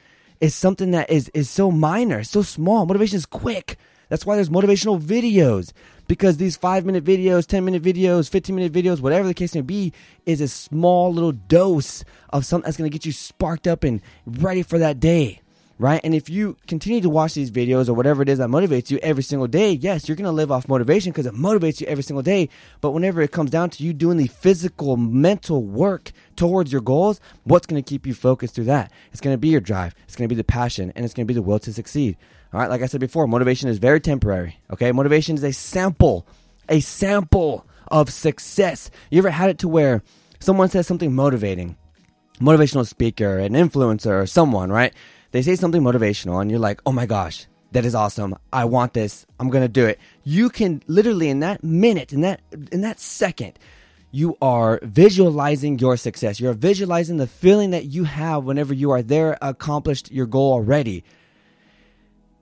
is 0.42 0.54
something 0.54 0.92
that 0.92 1.10
is, 1.10 1.30
is 1.30 1.50
so 1.50 1.72
minor, 1.72 2.24
so 2.24 2.42
small. 2.42 2.86
Motivation 2.86 3.18
is 3.18 3.26
quick. 3.26 3.78
That's 4.10 4.26
why 4.26 4.36
there's 4.36 4.50
motivational 4.50 5.00
videos 5.00 5.72
because 6.10 6.38
these 6.38 6.58
five 6.58 6.86
minute 6.86 7.06
videos, 7.06 7.46
10 7.46 7.64
minute 7.64 7.84
videos, 7.84 8.30
15 8.30 8.56
minute 8.56 8.74
videos, 8.74 9.00
whatever 9.00 9.28
the 9.28 9.34
case 9.34 9.56
may 9.56 9.62
be, 9.62 9.94
is 10.26 10.42
a 10.42 10.48
small 10.48 11.14
little 11.14 11.32
dose 11.32 12.04
of 12.32 12.46
something 12.46 12.66
that's 12.66 12.78
going 12.78 12.90
to 12.90 12.94
get 12.94 13.06
you 13.06 13.12
sparked 13.12 13.68
up 13.68 13.84
and 13.84 14.02
ready 14.26 14.64
for 14.64 14.80
that 14.80 15.00
day. 15.00 15.42
Right? 15.78 16.02
And 16.04 16.14
if 16.14 16.30
you 16.30 16.58
continue 16.68 17.00
to 17.00 17.10
watch 17.10 17.36
these 17.36 17.52
videos 17.52 17.88
or 17.88 17.94
whatever 17.94 18.22
it 18.22 18.28
is 18.28 18.40
that 18.40 18.50
motivates 18.50 18.92
you 18.92 18.98
every 18.98 19.24
single 19.24 19.48
day, 19.48 19.72
yes, 19.72 20.10
you're 20.10 20.18
going 20.18 20.26
to 20.26 20.32
live 20.32 20.52
off 20.52 20.68
motivation 20.68 21.14
because 21.14 21.26
it 21.26 21.34
motivates 21.34 21.80
you 21.80 21.88
every 21.88 22.04
single 22.04 22.22
day. 22.22 22.50
But 22.82 22.92
whenever 22.92 23.22
it 23.22 23.32
comes 23.32 23.50
down 23.50 23.70
to 23.70 23.84
you 23.84 23.94
doing 23.94 24.18
the 24.18 24.28
physical, 24.28 24.98
mental 24.98 25.64
work 25.64 26.12
towards 26.36 26.74
your 26.74 26.82
goals, 26.82 27.22
what's 27.46 27.66
going 27.66 27.82
to 27.82 27.90
keep 27.90 28.06
you 28.06 28.14
focused 28.14 28.56
through 28.56 28.66
that? 28.66 28.92
It's 29.14 29.22
going 29.22 29.34
to 29.34 29.38
be 29.38 29.48
your 29.48 29.62
drive, 29.62 29.96
it's 30.04 30.18
going 30.18 30.28
to 30.28 30.36
be 30.36 30.38
the 30.38 30.44
passion, 30.44 30.92
and 30.98 31.06
it's 31.06 31.14
going 31.14 31.26
to 31.26 31.32
be 31.32 31.34
the 31.34 31.42
will 31.42 31.60
to 31.60 31.72
succeed. 31.72 32.18
All 32.52 32.60
right, 32.60 32.70
like 32.70 32.82
I 32.82 32.88
said 32.88 33.00
before, 33.00 33.28
motivation 33.28 33.70
is 33.70 33.78
very 33.78 34.00
temporary. 34.00 34.60
Okay, 34.72 34.92
motivation 34.92 35.36
is 35.36 35.44
a 35.44 35.54
sample, 35.54 36.26
a 36.68 36.80
sample 36.80 37.66
of 37.90 38.12
success. 38.12 38.90
You 39.12 39.20
ever 39.20 39.30
had 39.30 39.52
it 39.52 39.60
to 39.60 39.68
where 39.68 40.02
someone 40.40 40.70
says 40.70 40.88
something 40.88 41.14
motivating, 41.14 41.78
motivational 42.40 42.88
speaker, 42.88 43.38
an 43.38 43.54
influencer, 43.54 44.24
or 44.24 44.26
someone, 44.26 44.72
right? 44.72 44.94
They 45.32 45.44
say 45.44 45.56
something 45.56 45.84
motivational, 45.84 46.42
and 46.42 46.50
you're 46.50 46.60
like, 46.60 46.82
oh 46.88 46.92
my 46.92 47.06
gosh, 47.06 47.46
that 47.72 47.86
is 47.86 47.94
awesome. 47.94 48.36
I 48.52 48.66
want 48.66 48.94
this. 48.94 49.28
I'm 49.40 49.50
gonna 49.50 49.68
do 49.68 49.86
it. 49.86 50.00
You 50.24 50.50
can 50.50 50.82
literally 50.88 51.30
in 51.30 51.42
that 51.42 51.64
minute, 51.64 52.14
in 52.14 52.22
that 52.22 52.42
in 52.72 52.82
that 52.82 53.00
second, 53.00 53.60
you 54.10 54.38
are 54.42 54.80
visualizing 54.82 55.78
your 55.78 55.98
success. 55.98 56.40
You're 56.40 56.54
visualizing 56.54 57.18
the 57.18 57.28
feeling 57.28 57.70
that 57.72 57.86
you 57.86 58.06
have 58.06 58.44
whenever 58.44 58.74
you 58.74 58.90
are 58.90 59.04
there, 59.04 59.38
accomplished 59.40 60.12
your 60.12 60.26
goal 60.26 60.54
already. 60.54 61.04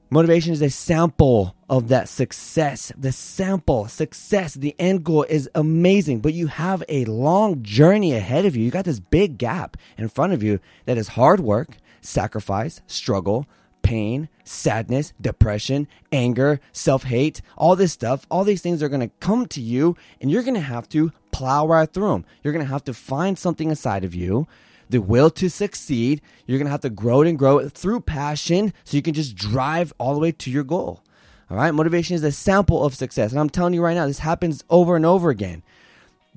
Motivation 0.10 0.54
is 0.54 0.62
a 0.62 0.70
sample 0.70 1.54
of 1.70 1.90
that 1.90 2.08
success. 2.08 2.94
The 2.98 3.12
sample, 3.12 3.90
success, 3.90 4.54
the 4.54 4.74
end 4.80 5.04
goal 5.04 5.24
is 5.24 5.50
amazing, 5.54 6.22
but 6.22 6.34
you 6.34 6.48
have 6.48 6.82
a 6.88 7.04
long 7.06 7.62
journey 7.62 8.14
ahead 8.14 8.46
of 8.46 8.56
you. 8.56 8.64
You 8.64 8.72
got 8.72 8.86
this 8.86 9.02
big 9.02 9.38
gap 9.38 9.76
in 9.98 10.08
front 10.08 10.32
of 10.32 10.42
you 10.42 10.62
that 10.86 10.98
is 10.98 11.10
hard 11.10 11.42
work, 11.42 11.76
sacrifice, 12.00 12.82
struggle, 12.88 13.48
pain, 13.82 14.30
sadness, 14.46 15.12
depression, 15.20 15.90
anger, 16.14 16.62
self 16.72 17.04
hate, 17.04 17.42
all 17.58 17.76
this 17.76 17.92
stuff, 17.92 18.26
all 18.32 18.46
these 18.46 18.62
things 18.62 18.82
are 18.82 18.90
going 18.90 19.02
to 19.02 19.16
come 19.20 19.46
to 19.48 19.62
you 19.62 19.98
and 20.22 20.32
you're 20.32 20.44
going 20.44 20.54
to 20.54 20.62
have 20.62 20.88
to 20.90 21.12
plow 21.32 21.68
right 21.68 21.92
through 21.92 22.12
them. 22.12 22.26
You're 22.44 22.54
going 22.54 22.66
to 22.66 22.72
have 22.72 22.86
to 22.86 22.94
find 22.94 23.38
something 23.38 23.70
inside 23.70 24.06
of 24.06 24.16
you, 24.16 24.48
the 24.89 25.00
will 25.00 25.29
to 25.32 25.50
succeed. 25.50 26.22
You're 26.46 26.58
going 26.58 26.67
to 26.67 26.72
have 26.72 26.82
to 26.82 26.89
grow 26.89 27.22
it 27.22 27.27
and 27.27 27.38
grow 27.38 27.58
it 27.60 27.72
through 27.72 28.01
passion 28.01 28.74
so 28.84 28.98
you 28.98 29.03
can 29.03 29.13
just 29.13 29.36
drive 29.36 29.94
all 29.98 30.13
the 30.13 30.20
way 30.20 30.32
to 30.32 30.51
your 30.51 30.63
goal. 30.63 31.03
All 31.50 31.58
right. 31.58 31.72
Motivation 31.72 32.15
is 32.15 32.24
a 32.24 32.32
sample 32.32 32.84
of 32.84 32.96
success. 32.96 33.32
And 33.32 33.39
I'm 33.39 33.50
telling 33.50 33.74
you 33.74 33.82
right 33.82 33.96
now, 33.96 34.06
this 34.06 34.20
happens 34.20 34.63
over 34.70 34.96
and 34.96 35.06
over 35.06 35.29
again 35.29 35.63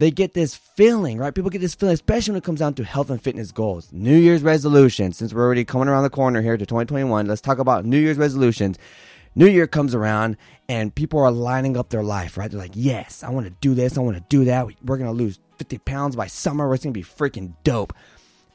they 0.01 0.11
get 0.11 0.33
this 0.33 0.55
feeling, 0.55 1.19
right? 1.19 1.35
People 1.35 1.51
get 1.51 1.61
this 1.61 1.75
feeling, 1.75 1.93
especially 1.93 2.33
when 2.33 2.39
it 2.39 2.45
comes 2.45 2.61
down 2.61 2.73
to 2.73 2.85
health 2.85 3.11
and 3.11 3.23
fitness 3.23 3.53
goals. 3.53 3.93
New 3.93 4.17
Year's 4.17 4.43
resolutions. 4.43 5.19
Since 5.19 5.35
we're 5.35 5.45
already 5.45 5.63
coming 5.63 5.89
around 5.89 6.05
the 6.05 6.11
corner 6.11 6.41
here 6.41 6.57
to 6.57 6.65
2021, 6.65 7.27
let's 7.27 7.43
talk 7.43 7.59
about 7.59 7.85
New 7.85 7.99
Year's 7.99 8.17
resolutions. 8.17 8.79
New 9.35 9.47
Year 9.47 9.67
comes 9.67 9.95
around 9.95 10.39
and 10.71 10.95
people 10.95 11.21
are 11.21 11.31
lining 11.31 11.77
up 11.77 11.91
their 11.91 12.03
life, 12.03 12.39
right? 12.39 12.51
They're 12.51 12.59
like, 12.59 12.73
yes, 12.73 13.23
I 13.23 13.29
want 13.29 13.45
to 13.45 13.53
do 13.61 13.75
this. 13.75 13.99
I 13.99 14.01
want 14.01 14.17
to 14.17 14.25
do 14.31 14.47
that. 14.47 14.67
We're 14.83 14.97
going 14.97 15.11
to 15.11 15.17
lose 15.17 15.39
50 15.59 15.77
pounds 15.79 16.17
by 16.17 16.29
summer. 16.29 16.73
It's 16.73 16.83
going 16.83 16.95
to 16.95 16.99
be 16.99 17.05
freaking 17.05 17.53
dope. 17.63 17.93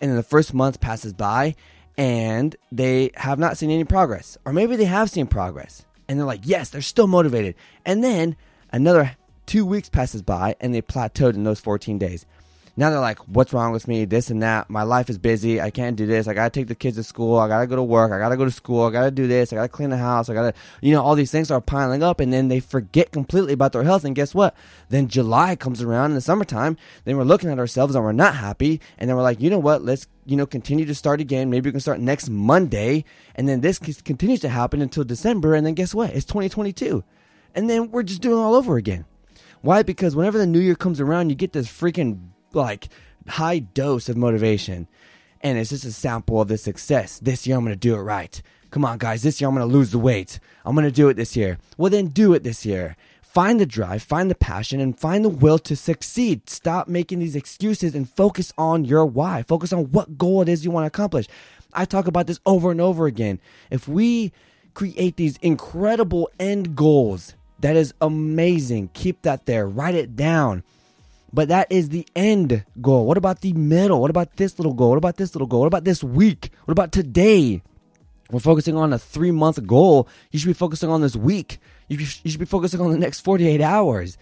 And 0.09 0.17
the 0.17 0.23
first 0.23 0.53
month 0.53 0.79
passes 0.79 1.13
by 1.13 1.55
and 1.97 2.55
they 2.71 3.11
have 3.15 3.39
not 3.39 3.57
seen 3.57 3.71
any 3.71 3.83
progress. 3.83 4.37
Or 4.45 4.53
maybe 4.53 4.75
they 4.75 4.85
have 4.85 5.09
seen 5.09 5.27
progress 5.27 5.85
and 6.07 6.19
they're 6.19 6.25
like, 6.25 6.41
yes, 6.43 6.69
they're 6.69 6.81
still 6.81 7.07
motivated. 7.07 7.55
And 7.85 8.03
then 8.03 8.35
another 8.71 9.17
Two 9.45 9.65
weeks 9.65 9.89
passes 9.89 10.21
by 10.23 10.55
and 10.59 10.73
they 10.73 10.81
plateaued 10.81 11.35
in 11.35 11.43
those 11.43 11.59
14 11.59 11.97
days. 11.97 12.25
Now 12.77 12.89
they're 12.89 12.99
like, 12.99 13.19
what's 13.19 13.53
wrong 13.53 13.71
with 13.71 13.87
me? 13.87 14.03
This 14.03 14.29
and 14.29 14.43
that. 14.43 14.69
My 14.69 14.83
life 14.83 15.09
is 15.09 15.17
busy. 15.17 15.61
I 15.61 15.69
can't 15.69 15.95
do 15.95 16.05
this. 16.05 16.27
I 16.27 16.33
gotta 16.33 16.49
take 16.49 16.67
the 16.67 16.75
kids 16.75 16.97
to 16.97 17.03
school. 17.03 17.37
I 17.37 17.47
gotta 17.47 17.67
go 17.67 17.77
to 17.77 17.83
work. 17.83 18.11
I 18.11 18.19
gotta 18.19 18.35
go 18.35 18.43
to 18.43 18.51
school. 18.51 18.83
I 18.83 18.91
gotta 18.91 19.11
do 19.11 19.27
this. 19.27 19.53
I 19.53 19.55
gotta 19.55 19.69
clean 19.69 19.91
the 19.91 19.97
house. 19.97 20.29
I 20.29 20.33
gotta, 20.33 20.53
you 20.81 20.91
know, 20.91 21.01
all 21.01 21.15
these 21.15 21.31
things 21.31 21.49
are 21.51 21.61
piling 21.61 22.03
up 22.03 22.19
and 22.19 22.33
then 22.33 22.49
they 22.49 22.59
forget 22.59 23.11
completely 23.13 23.53
about 23.53 23.71
their 23.71 23.83
health. 23.83 24.03
And 24.03 24.13
guess 24.13 24.35
what? 24.35 24.55
Then 24.89 25.07
July 25.07 25.55
comes 25.55 25.81
around 25.81 26.11
in 26.11 26.15
the 26.15 26.21
summertime. 26.21 26.75
Then 27.05 27.15
we're 27.15 27.23
looking 27.23 27.49
at 27.49 27.59
ourselves 27.59 27.95
and 27.95 28.03
we're 28.03 28.11
not 28.11 28.35
happy. 28.35 28.81
And 28.97 29.09
then 29.09 29.15
we're 29.15 29.23
like, 29.23 29.39
you 29.39 29.49
know 29.49 29.59
what? 29.59 29.81
Let's, 29.81 30.07
you 30.25 30.35
know, 30.35 30.45
continue 30.45 30.85
to 30.85 30.95
start 30.95 31.21
again. 31.21 31.49
Maybe 31.49 31.69
we 31.69 31.71
can 31.71 31.79
start 31.79 32.01
next 32.01 32.29
Monday. 32.29 33.05
And 33.35 33.47
then 33.47 33.61
this 33.61 33.79
continues 33.79 34.41
to 34.41 34.49
happen 34.49 34.81
until 34.81 35.05
December. 35.05 35.55
And 35.55 35.65
then 35.65 35.75
guess 35.75 35.95
what? 35.95 36.09
It's 36.09 36.25
2022. 36.25 37.05
And 37.55 37.69
then 37.69 37.89
we're 37.91 38.03
just 38.03 38.21
doing 38.21 38.37
all 38.37 38.53
over 38.53 38.75
again. 38.75 39.05
Why? 39.61 39.81
Because 39.81 40.13
whenever 40.13 40.37
the 40.37 40.45
new 40.45 40.59
year 40.59 40.75
comes 40.75 40.99
around, 40.99 41.29
you 41.29 41.35
get 41.35 41.53
this 41.53 41.67
freaking 41.67 42.31
like 42.55 42.89
high 43.27 43.59
dose 43.59 44.09
of 44.09 44.17
motivation. 44.17 44.87
And 45.41 45.57
it's 45.57 45.69
just 45.69 45.85
a 45.85 45.91
sample 45.91 46.41
of 46.41 46.47
the 46.47 46.57
success. 46.57 47.19
This 47.19 47.45
year 47.45 47.57
I'm 47.57 47.63
gonna 47.63 47.75
do 47.75 47.95
it 47.95 47.99
right. 47.99 48.41
Come 48.71 48.85
on, 48.85 48.97
guys, 48.97 49.23
this 49.23 49.39
year 49.39 49.47
I'm 49.47 49.55
gonna 49.55 49.65
lose 49.65 49.91
the 49.91 49.99
weight. 49.99 50.39
I'm 50.65 50.75
gonna 50.75 50.91
do 50.91 51.09
it 51.09 51.15
this 51.15 51.35
year. 51.35 51.57
Well, 51.77 51.91
then 51.91 52.07
do 52.07 52.33
it 52.33 52.43
this 52.43 52.65
year. 52.65 52.95
Find 53.21 53.59
the 53.59 53.65
drive, 53.65 54.01
find 54.01 54.31
the 54.31 54.35
passion, 54.35 54.79
and 54.79 54.97
find 54.97 55.25
the 55.25 55.29
will 55.29 55.59
to 55.59 55.75
succeed. 55.75 56.49
Stop 56.49 56.87
making 56.87 57.19
these 57.19 57.35
excuses 57.35 57.93
and 57.93 58.09
focus 58.09 58.53
on 58.57 58.85
your 58.85 59.05
why. 59.05 59.43
Focus 59.43 59.73
on 59.73 59.91
what 59.91 60.17
goal 60.17 60.41
it 60.41 60.49
is 60.49 60.63
you 60.63 60.71
want 60.71 60.83
to 60.83 60.87
accomplish. 60.87 61.27
I 61.73 61.83
talk 61.83 62.07
about 62.07 62.27
this 62.27 62.39
over 62.45 62.71
and 62.71 62.79
over 62.79 63.05
again. 63.05 63.41
If 63.69 63.89
we 63.89 64.31
create 64.73 65.17
these 65.17 65.37
incredible 65.37 66.29
end 66.39 66.75
goals 66.75 67.35
that 67.59 67.75
is 67.75 67.93
amazing. 68.01 68.89
Keep 68.93 69.21
that 69.23 69.45
there. 69.45 69.67
Write 69.67 69.95
it 69.95 70.15
down. 70.15 70.63
But 71.33 71.49
that 71.49 71.71
is 71.71 71.89
the 71.89 72.07
end 72.15 72.65
goal. 72.81 73.05
What 73.05 73.17
about 73.17 73.41
the 73.41 73.53
middle? 73.53 74.01
What 74.01 74.09
about 74.09 74.37
this 74.37 74.57
little 74.57 74.73
goal? 74.73 74.89
What 74.89 74.97
about 74.97 75.17
this 75.17 75.35
little 75.35 75.47
goal? 75.47 75.61
What 75.61 75.67
about 75.67 75.83
this 75.83 76.03
week? 76.03 76.51
What 76.65 76.71
about 76.71 76.91
today? 76.91 77.61
We're 78.31 78.39
focusing 78.39 78.75
on 78.75 78.93
a 78.93 78.99
three 78.99 79.31
month 79.31 79.65
goal. 79.67 80.07
You 80.31 80.39
should 80.39 80.47
be 80.47 80.53
focusing 80.53 80.89
on 80.89 81.01
this 81.01 81.15
week. 81.15 81.59
You 81.87 81.99
should 81.99 82.39
be 82.39 82.45
focusing 82.45 82.81
on 82.81 82.91
the 82.91 82.97
next 82.97 83.19
48 83.21 83.61
hours. 83.61 84.17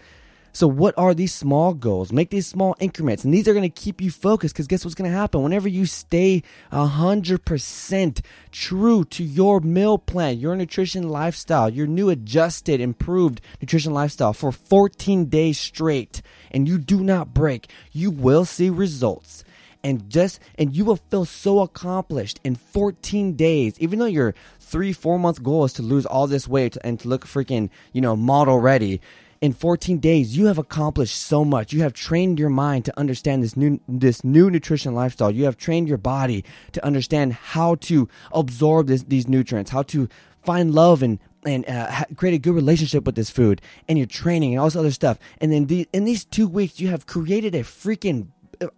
So, 0.54 0.68
what 0.68 0.94
are 0.96 1.14
these 1.14 1.34
small 1.34 1.74
goals? 1.74 2.12
Make 2.12 2.30
these 2.30 2.46
small 2.46 2.76
increments, 2.78 3.24
and 3.24 3.34
these 3.34 3.48
are 3.48 3.54
going 3.54 3.68
to 3.68 3.80
keep 3.82 4.00
you 4.00 4.12
focused. 4.12 4.54
Because 4.54 4.68
guess 4.68 4.84
what's 4.84 4.94
going 4.94 5.10
to 5.10 5.16
happen? 5.16 5.42
Whenever 5.42 5.68
you 5.68 5.84
stay 5.84 6.44
hundred 6.70 7.44
percent 7.44 8.22
true 8.52 9.04
to 9.06 9.24
your 9.24 9.58
meal 9.58 9.98
plan, 9.98 10.38
your 10.38 10.54
nutrition 10.54 11.08
lifestyle, 11.08 11.68
your 11.68 11.88
new 11.88 12.08
adjusted, 12.08 12.80
improved 12.80 13.40
nutrition 13.60 13.92
lifestyle 13.92 14.32
for 14.32 14.52
14 14.52 15.24
days 15.24 15.58
straight, 15.58 16.22
and 16.52 16.68
you 16.68 16.78
do 16.78 17.02
not 17.02 17.34
break, 17.34 17.68
you 17.90 18.12
will 18.12 18.44
see 18.44 18.70
results 18.70 19.42
and 19.82 20.08
just 20.08 20.40
and 20.56 20.74
you 20.74 20.84
will 20.84 20.96
feel 20.96 21.24
so 21.24 21.60
accomplished 21.60 22.40
in 22.42 22.56
14 22.56 23.34
days 23.34 23.78
even 23.78 23.98
though 23.98 24.06
your 24.06 24.34
three 24.58 24.92
four 24.92 25.18
month 25.18 25.42
goal 25.42 25.64
is 25.64 25.74
to 25.74 25.82
lose 25.82 26.06
all 26.06 26.26
this 26.26 26.48
weight 26.48 26.76
and 26.82 26.98
to 26.98 27.06
look 27.06 27.26
freaking 27.26 27.68
you 27.92 28.00
know 28.00 28.16
model 28.16 28.58
ready 28.58 29.00
in 29.44 29.52
14 29.52 29.98
days 29.98 30.34
you 30.34 30.46
have 30.46 30.56
accomplished 30.56 31.14
so 31.14 31.44
much. 31.44 31.70
You 31.70 31.82
have 31.82 31.92
trained 31.92 32.38
your 32.38 32.48
mind 32.48 32.86
to 32.86 32.98
understand 32.98 33.42
this 33.42 33.58
new 33.58 33.78
this 33.86 34.24
new 34.24 34.50
nutrition 34.50 34.94
lifestyle. 34.94 35.30
You 35.30 35.44
have 35.44 35.58
trained 35.58 35.86
your 35.86 35.98
body 35.98 36.46
to 36.72 36.82
understand 36.82 37.34
how 37.34 37.74
to 37.88 38.08
absorb 38.32 38.86
this, 38.86 39.02
these 39.02 39.28
nutrients 39.28 39.70
how 39.70 39.82
to 39.82 40.08
find 40.42 40.74
love 40.74 41.02
and 41.02 41.18
and 41.44 41.68
uh, 41.68 42.04
create 42.16 42.32
a 42.32 42.38
good 42.38 42.54
relationship 42.54 43.04
with 43.04 43.16
this 43.16 43.28
food 43.28 43.60
and 43.86 43.98
your 43.98 44.06
training 44.06 44.54
and 44.54 44.60
all 44.60 44.66
this 44.66 44.76
other 44.76 44.90
stuff. 44.90 45.18
And 45.42 45.52
then 45.52 45.66
the, 45.66 45.86
in 45.92 46.06
these 46.06 46.24
two 46.24 46.48
weeks 46.48 46.80
you 46.80 46.88
have 46.88 47.04
created 47.04 47.54
a 47.54 47.64
freaking 47.64 48.28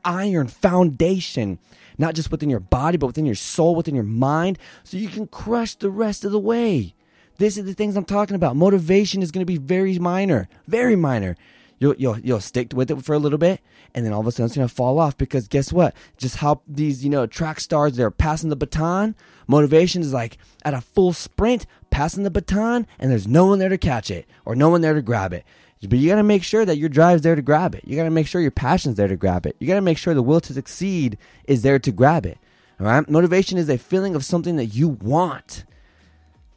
iron 0.05 0.49
foundation 0.49 1.61
not 1.97 2.17
just 2.17 2.33
within 2.33 2.51
your 2.51 2.59
body 2.59 2.97
but 2.97 3.07
within 3.07 3.25
your 3.25 3.37
soul 3.37 3.77
within 3.77 3.95
your 3.95 4.03
mind 4.03 4.59
so 4.83 4.97
you 4.97 5.07
can 5.07 5.29
crush 5.29 5.77
the 5.77 5.91
rest 5.91 6.25
of 6.25 6.33
the 6.33 6.41
way 6.41 6.93
this 7.39 7.57
is 7.57 7.65
the 7.65 7.75
things 7.75 7.97
I'm 7.97 8.05
talking 8.05 8.37
about. 8.37 8.57
Motivation 8.57 9.23
is 9.23 9.31
going 9.31 9.43
to 9.43 9.51
be 9.51 9.59
very 9.59 9.99
minor, 9.99 10.49
very 10.67 10.97
minor. 10.97 11.37
You'll, 11.79 11.95
you'll, 11.97 12.19
you'll 12.21 12.41
stick 12.41 12.73
with 12.75 12.91
it 12.91 13.05
for 13.05 13.15
a 13.15 13.19
little 13.19 13.39
bit 13.39 13.61
and 13.95 14.05
then 14.05 14.13
all 14.13 14.21
of 14.21 14.27
a 14.27 14.33
sudden 14.33 14.47
it's 14.47 14.57
going 14.57 14.69
to 14.69 14.75
fall 14.75 14.99
off 14.99 15.17
because 15.17 15.47
guess 15.47 15.73
what? 15.73 15.95
Just 16.17 16.37
how 16.37 16.63
these, 16.67 17.05
you 17.05 17.11
know, 17.11 17.27
track 17.27 17.61
stars, 17.61 17.97
they're 17.97 18.11
passing 18.11 18.49
the 18.49 18.57
baton. 18.57 19.15
Motivation 19.47 20.01
is 20.01 20.13
like 20.13 20.39
at 20.65 20.75
a 20.75 20.81
full 20.81 21.13
sprint, 21.13 21.67
passing 21.91 22.23
the 22.23 22.31
baton 22.31 22.87
and 22.99 23.11
there's 23.11 23.27
no 23.27 23.47
one 23.47 23.59
there 23.59 23.69
to 23.69 23.79
catch 23.79 24.11
it 24.11 24.27
or 24.45 24.55
no 24.55 24.71
one 24.71 24.81
there 24.81 24.95
to 24.95 25.03
grab 25.03 25.33
it. 25.33 25.45
But 25.83 25.99
you 25.99 26.09
got 26.09 26.17
to 26.17 26.23
make 26.23 26.43
sure 26.43 26.65
that 26.65 26.79
your 26.79 26.89
drive's 26.89 27.23
there 27.23 27.35
to 27.35 27.43
grab 27.43 27.75
it. 27.75 27.85
You 27.87 27.97
got 27.97 28.05
to 28.05 28.11
make 28.11 28.27
sure 28.27 28.41
your 28.41 28.51
passion's 28.51 28.97
there 28.97 29.09
to 29.09 29.17
grab 29.17 29.47
it. 29.47 29.57
You 29.59 29.67
got 29.67 29.75
to 29.75 29.83
make 29.83 29.99
sure 29.99 30.15
the 30.15 30.23
will 30.23 30.41
to 30.41 30.53
succeed 30.53 31.19
is 31.47 31.63
there 31.63 31.79
to 31.79 31.93
grab 31.93 32.25
it. 32.27 32.39
All 32.81 32.87
right? 32.87 33.09
Motivation 33.09 33.59
is 33.59 33.69
a 33.69 33.79
feeling 33.79 34.15
of 34.15 34.25
something 34.25 34.57
that 34.57 34.67
you 34.67 34.89
want. 34.89 35.65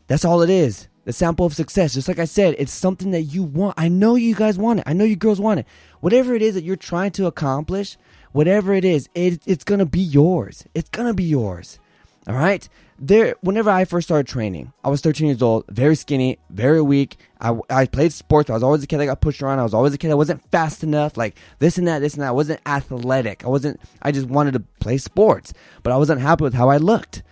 That's 0.09 0.25
all 0.25 0.41
it 0.41 0.49
is. 0.49 0.87
The 1.05 1.13
sample 1.13 1.45
of 1.45 1.53
success. 1.53 1.93
Just 1.93 2.07
like 2.07 2.19
I 2.19 2.25
said, 2.25 2.55
it's 2.57 2.73
something 2.73 3.11
that 3.11 3.21
you 3.21 3.43
want. 3.43 3.75
I 3.77 3.87
know 3.87 4.15
you 4.15 4.35
guys 4.35 4.57
want 4.57 4.79
it. 4.79 4.83
I 4.87 4.93
know 4.93 5.05
you 5.05 5.15
girls 5.15 5.39
want 5.39 5.61
it. 5.61 5.67
Whatever 6.01 6.33
it 6.33 6.41
is 6.41 6.55
that 6.55 6.63
you're 6.63 6.75
trying 6.75 7.11
to 7.11 7.27
accomplish, 7.27 7.95
whatever 8.31 8.73
it 8.73 8.83
is, 8.83 9.07
it, 9.13 9.41
it's 9.45 9.63
going 9.63 9.79
to 9.79 9.85
be 9.85 10.01
yours. 10.01 10.65
It's 10.73 10.89
going 10.89 11.07
to 11.07 11.13
be 11.13 11.23
yours. 11.23 11.79
All 12.27 12.35
right? 12.35 12.67
There 12.97 13.35
whenever 13.41 13.69
I 13.69 13.85
first 13.85 14.07
started 14.07 14.27
training, 14.27 14.73
I 14.83 14.89
was 14.89 14.99
13 15.01 15.27
years 15.27 15.41
old, 15.41 15.63
very 15.69 15.95
skinny, 15.95 16.37
very 16.49 16.81
weak. 16.81 17.17
I, 17.39 17.57
I 17.69 17.85
played 17.85 18.11
sports. 18.11 18.49
I 18.49 18.53
was 18.53 18.63
always 18.63 18.83
a 18.83 18.87
kid 18.87 18.97
that 18.97 19.05
got 19.05 19.21
pushed 19.21 19.41
around. 19.41 19.59
I 19.59 19.63
was 19.63 19.75
always 19.75 19.93
a 19.93 19.97
kid 19.97 20.09
that 20.09 20.17
wasn't 20.17 20.41
fast 20.51 20.83
enough, 20.83 21.17
like 21.17 21.37
this 21.59 21.77
and 21.77 21.87
that, 21.87 21.99
this 21.99 22.15
and 22.15 22.23
that. 22.23 22.29
I 22.29 22.31
wasn't 22.31 22.61
athletic. 22.65 23.45
I 23.45 23.47
wasn't 23.47 23.79
I 24.01 24.11
just 24.11 24.27
wanted 24.27 24.53
to 24.55 24.59
play 24.81 24.97
sports, 24.97 25.53
but 25.81 25.93
I 25.93 25.97
wasn't 25.97 26.19
happy 26.19 26.43
with 26.43 26.55
how 26.55 26.67
I 26.67 26.77
looked. 26.77 27.23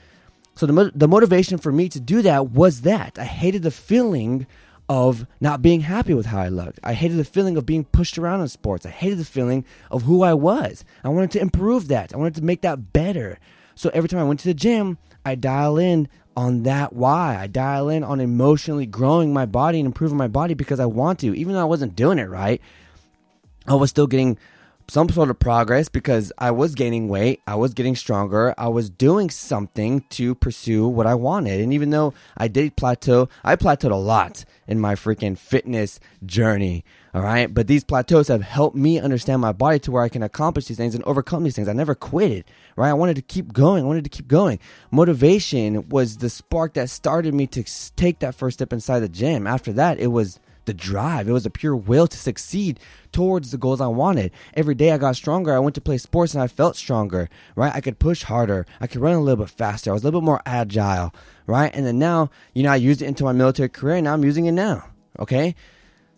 So 0.58 0.66
the 0.66 0.92
the 0.96 1.08
motivation 1.08 1.60
for 1.60 1.72
me 1.72 1.88
to 1.90 2.00
do 2.00 2.22
that 2.24 2.50
was 2.50 2.82
that 2.82 3.20
I 3.20 3.26
hated 3.26 3.62
the 3.64 3.72
feeling 3.72 4.48
of 4.90 5.28
not 5.40 5.62
being 5.62 5.82
happy 5.82 6.14
with 6.14 6.28
how 6.28 6.40
I 6.40 6.50
looked. 6.50 6.80
I 6.84 6.94
hated 6.94 7.18
the 7.18 7.26
feeling 7.26 7.58
of 7.58 7.66
being 7.66 7.84
pushed 7.84 8.18
around 8.18 8.42
in 8.42 8.48
sports. 8.48 8.86
I 8.86 8.90
hated 8.90 9.20
the 9.20 9.26
feeling 9.26 9.66
of 9.92 10.04
who 10.04 10.24
I 10.24 10.34
was. 10.34 10.84
I 11.04 11.10
wanted 11.10 11.32
to 11.32 11.42
improve 11.42 11.90
that. 11.90 12.14
I 12.14 12.18
wanted 12.18 12.36
to 12.36 12.44
make 12.44 12.62
that 12.62 12.94
better. 12.94 13.38
So 13.76 13.92
every 13.94 14.10
time 14.10 14.20
I 14.20 14.24
went 14.24 14.40
to 14.40 14.48
the 14.48 14.54
gym, 14.54 14.98
I 15.26 15.36
dial 15.36 15.78
in 15.78 16.08
on 16.36 16.64
that 16.64 16.94
why. 16.94 17.38
I 17.40 17.48
dial 17.48 17.90
in 17.90 18.04
on 18.04 18.20
emotionally 18.20 18.86
growing 18.86 19.34
my 19.34 19.46
body 19.46 19.80
and 19.80 19.86
improving 19.86 20.18
my 20.18 20.28
body 20.28 20.54
because 20.54 20.80
I 20.80 20.86
want 20.86 21.20
to. 21.20 21.36
Even 21.36 21.54
though 21.54 21.62
I 21.62 21.66
wasn't 21.66 21.96
doing 21.96 22.18
it 22.18 22.30
right, 22.30 22.62
I 23.68 23.76
was 23.76 23.90
still 23.90 24.08
getting 24.08 24.38
some 24.90 25.10
sort 25.10 25.30
of 25.30 25.38
progress 25.38 25.90
because 25.90 26.32
I 26.38 26.52
was 26.52 26.74
gaining 26.74 27.10
weight, 27.10 27.42
I 27.46 27.56
was 27.56 27.74
getting 27.74 27.96
stronger, 27.96 28.56
I 28.58 28.70
was 28.70 28.90
doing 28.90 29.30
something 29.30 30.02
to 30.12 30.34
pursue 30.36 30.88
what 30.88 31.06
I 31.06 31.14
wanted. 31.14 31.60
And 31.60 31.74
even 31.74 31.90
though 31.90 32.14
I 32.38 32.48
did 32.48 32.78
plateau, 32.78 33.28
I 33.44 33.56
plateaued 33.58 33.92
a 33.92 33.96
lot 33.96 34.46
in 34.66 34.80
my 34.80 34.96
freaking 34.96 35.38
fitness 35.38 36.00
journey. 36.26 36.86
All 37.14 37.22
right. 37.22 37.52
But 37.52 37.68
these 37.68 37.84
plateaus 37.84 38.28
have 38.28 38.44
helped 38.44 38.76
me 38.76 39.00
understand 39.00 39.42
my 39.42 39.52
body 39.52 39.80
to 39.80 39.92
where 39.92 40.04
I 40.04 40.10
can 40.10 40.24
accomplish 40.24 40.66
these 40.66 40.78
things 40.78 40.94
and 40.94 41.04
overcome 41.06 41.44
these 41.44 41.56
things. 41.56 41.68
I 41.68 41.74
never 41.74 41.96
quit 41.96 42.32
it. 42.32 42.48
Right. 42.76 42.90
I 42.90 42.94
wanted 42.94 43.16
to 43.16 43.22
keep 43.22 43.54
going. 43.54 43.84
I 43.84 43.88
wanted 43.88 44.04
to 44.04 44.10
keep 44.10 44.28
going. 44.28 44.60
Motivation 44.92 45.90
was 45.90 46.18
the 46.18 46.30
spark 46.30 46.76
that 46.76 46.90
started 46.90 47.34
me 47.34 47.48
to 47.48 47.64
take 47.96 48.20
that 48.20 48.36
first 48.36 48.58
step 48.58 48.72
inside 48.72 49.00
the 49.00 49.10
gym. 49.10 49.48
After 49.48 49.74
that, 49.74 50.00
it 50.00 50.08
was 50.08 50.40
the 50.68 50.74
drive. 50.74 51.28
It 51.28 51.32
was 51.32 51.46
a 51.46 51.50
pure 51.50 51.76
will 51.76 52.06
to 52.06 52.18
succeed 52.18 52.80
towards 53.12 53.50
the 53.50 53.58
goals 53.58 53.82
I 53.82 53.88
wanted. 53.88 54.32
Every 54.54 54.76
day 54.76 54.92
I 54.92 55.00
got 55.00 55.16
stronger. 55.16 55.56
I 55.56 55.60
went 55.60 55.74
to 55.76 55.82
play 55.82 55.98
sports 55.98 56.36
and 56.36 56.44
I 56.44 56.48
felt 56.48 56.76
stronger, 56.76 57.30
right? 57.56 57.74
I 57.74 57.82
could 57.82 57.98
push 57.98 58.24
harder. 58.24 58.68
I 58.80 58.86
could 58.86 59.02
run 59.02 59.16
a 59.16 59.22
little 59.22 59.44
bit 59.44 59.50
faster. 59.50 59.90
I 59.90 59.94
was 59.94 60.04
a 60.04 60.06
little 60.06 60.22
bit 60.22 60.26
more 60.26 60.42
agile, 60.46 61.14
right? 61.48 61.72
And 61.74 61.86
then 61.86 61.98
now, 61.98 62.30
you 62.54 62.62
know, 62.62 62.72
I 62.72 62.76
used 62.76 63.02
it 63.02 63.08
into 63.08 63.24
my 63.24 63.32
military 63.32 63.70
career 63.70 63.96
and 63.96 64.06
now 64.06 64.14
I'm 64.14 64.24
using 64.24 64.46
it 64.46 64.52
now, 64.52 64.86
okay? 65.18 65.56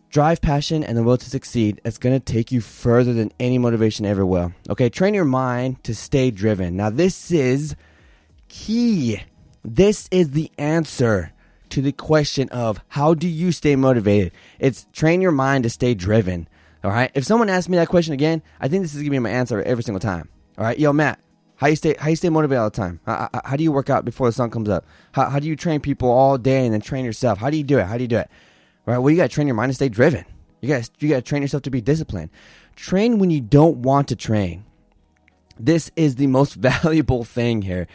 Drive, 0.09 0.41
passion, 0.41 0.83
and 0.83 0.97
the 0.97 1.03
will 1.03 1.17
to 1.17 1.29
succeed. 1.29 1.79
It's 1.85 1.99
going 1.99 2.19
to 2.19 2.33
take 2.33 2.51
you 2.51 2.61
further 2.61 3.13
than 3.13 3.31
any 3.39 3.59
motivation 3.59 4.07
ever 4.07 4.25
will. 4.25 4.53
Okay, 4.67 4.89
train 4.89 5.13
your 5.13 5.23
mind 5.23 5.83
to 5.83 5.93
stay 5.93 6.31
driven. 6.31 6.75
Now, 6.75 6.89
this 6.89 7.29
is 7.29 7.75
key. 8.47 9.21
This 9.63 10.07
is 10.09 10.31
the 10.31 10.51
answer 10.57 11.31
to 11.69 11.81
the 11.81 11.91
question 11.91 12.49
of 12.49 12.81
how 12.89 13.13
do 13.13 13.27
you 13.27 13.51
stay 13.51 13.75
motivated? 13.75 14.31
It's 14.59 14.87
train 14.93 15.21
your 15.21 15.31
mind 15.31 15.63
to 15.63 15.69
stay 15.69 15.93
driven. 15.93 16.47
All 16.83 16.91
right. 16.91 17.11
If 17.13 17.25
someone 17.25 17.49
asks 17.49 17.69
me 17.69 17.77
that 17.77 17.89
question 17.89 18.13
again, 18.13 18.41
I 18.59 18.67
think 18.67 18.83
this 18.83 18.95
is 18.95 19.01
gonna 19.01 19.11
be 19.11 19.19
my 19.19 19.29
answer 19.29 19.61
every 19.61 19.83
single 19.83 19.99
time. 19.99 20.29
All 20.57 20.63
right. 20.63 20.79
Yo, 20.79 20.93
Matt, 20.93 21.19
how 21.55 21.67
you 21.67 21.75
stay 21.75 21.95
how 21.99 22.09
you 22.09 22.15
stay 22.15 22.29
motivated 22.29 22.59
all 22.59 22.69
the 22.69 22.77
time? 22.77 22.99
How, 23.05 23.29
how, 23.43 23.55
do 23.57 23.63
you 23.63 23.71
work 23.71 23.89
out 23.89 24.05
before 24.05 24.27
the 24.27 24.31
sun 24.31 24.49
comes 24.49 24.69
up? 24.69 24.85
How, 25.11 25.29
how 25.29 25.39
do 25.39 25.47
you 25.47 25.55
train 25.55 25.81
people 25.81 26.09
all 26.09 26.37
day 26.37 26.63
and 26.65 26.73
then 26.73 26.81
train 26.81 27.03
yourself? 27.03 27.37
How 27.37 27.49
do 27.49 27.57
you 27.57 27.63
do 27.63 27.79
it? 27.79 27.85
How 27.85 27.97
do 27.97 28.03
you 28.03 28.07
do 28.07 28.17
it? 28.17 28.29
All 28.87 28.93
right. 28.93 28.97
Well, 28.97 29.11
you 29.11 29.17
gotta 29.17 29.29
train 29.29 29.47
your 29.47 29.55
mind 29.55 29.71
to 29.71 29.75
stay 29.75 29.89
driven. 29.89 30.25
You 30.61 30.69
guys, 30.69 30.89
you 30.99 31.09
gotta 31.09 31.21
train 31.21 31.41
yourself 31.41 31.63
to 31.63 31.69
be 31.69 31.81
disciplined. 31.81 32.29
Train 32.75 33.19
when 33.19 33.29
you 33.29 33.41
don't 33.41 33.77
want 33.77 34.07
to 34.09 34.15
train. 34.15 34.63
This 35.59 35.91
is 35.97 36.15
the 36.15 36.27
most 36.27 36.53
valuable 36.55 37.25
thing 37.25 37.61
here. 37.61 37.87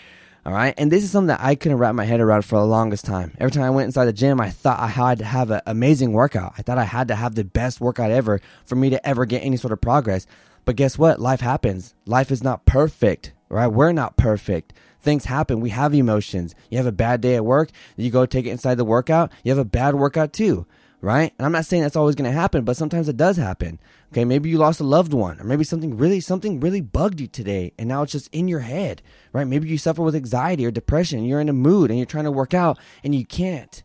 All 0.46 0.52
right. 0.52 0.74
And 0.76 0.92
this 0.92 1.02
is 1.02 1.10
something 1.10 1.28
that 1.28 1.40
I 1.40 1.54
couldn't 1.54 1.78
wrap 1.78 1.94
my 1.94 2.04
head 2.04 2.20
around 2.20 2.42
for 2.42 2.58
the 2.58 2.66
longest 2.66 3.06
time. 3.06 3.32
Every 3.38 3.50
time 3.50 3.62
I 3.62 3.70
went 3.70 3.86
inside 3.86 4.04
the 4.04 4.12
gym, 4.12 4.40
I 4.40 4.50
thought 4.50 4.78
I 4.78 4.88
had 4.88 5.18
to 5.18 5.24
have 5.24 5.50
an 5.50 5.62
amazing 5.66 6.12
workout. 6.12 6.52
I 6.58 6.62
thought 6.62 6.76
I 6.76 6.84
had 6.84 7.08
to 7.08 7.14
have 7.14 7.34
the 7.34 7.44
best 7.44 7.80
workout 7.80 8.10
ever 8.10 8.42
for 8.66 8.76
me 8.76 8.90
to 8.90 9.08
ever 9.08 9.24
get 9.24 9.42
any 9.42 9.56
sort 9.56 9.72
of 9.72 9.80
progress. 9.80 10.26
But 10.66 10.76
guess 10.76 10.98
what? 10.98 11.18
Life 11.18 11.40
happens. 11.40 11.94
Life 12.04 12.30
is 12.30 12.42
not 12.42 12.66
perfect, 12.66 13.32
right? 13.48 13.68
We're 13.68 13.92
not 13.92 14.18
perfect. 14.18 14.74
Things 15.00 15.26
happen. 15.26 15.60
We 15.60 15.70
have 15.70 15.94
emotions. 15.94 16.54
You 16.70 16.76
have 16.76 16.86
a 16.86 16.92
bad 16.92 17.22
day 17.22 17.36
at 17.36 17.44
work, 17.44 17.70
you 17.96 18.10
go 18.10 18.26
take 18.26 18.46
it 18.46 18.50
inside 18.50 18.76
the 18.76 18.84
workout, 18.84 19.30
you 19.42 19.50
have 19.50 19.58
a 19.58 19.64
bad 19.64 19.94
workout 19.94 20.32
too 20.32 20.66
right? 21.04 21.34
And 21.38 21.44
I'm 21.44 21.52
not 21.52 21.66
saying 21.66 21.82
that's 21.82 21.96
always 21.96 22.14
going 22.14 22.30
to 22.30 22.36
happen, 22.36 22.64
but 22.64 22.78
sometimes 22.78 23.10
it 23.10 23.18
does 23.18 23.36
happen. 23.36 23.78
Okay, 24.10 24.24
maybe 24.24 24.48
you 24.48 24.56
lost 24.56 24.80
a 24.80 24.84
loved 24.84 25.12
one, 25.12 25.38
or 25.38 25.44
maybe 25.44 25.62
something 25.62 25.98
really 25.98 26.18
something 26.18 26.60
really 26.60 26.80
bugged 26.80 27.20
you 27.20 27.26
today, 27.26 27.72
and 27.78 27.88
now 27.88 28.02
it's 28.02 28.12
just 28.12 28.32
in 28.32 28.48
your 28.48 28.60
head, 28.60 29.02
right? 29.32 29.46
Maybe 29.46 29.68
you 29.68 29.76
suffer 29.76 30.02
with 30.02 30.14
anxiety 30.14 30.64
or 30.64 30.70
depression. 30.70 31.18
and 31.18 31.28
You're 31.28 31.42
in 31.42 31.50
a 31.50 31.52
mood 31.52 31.90
and 31.90 31.98
you're 31.98 32.06
trying 32.06 32.24
to 32.24 32.30
work 32.30 32.54
out 32.54 32.78
and 33.04 33.14
you 33.14 33.26
can't. 33.26 33.82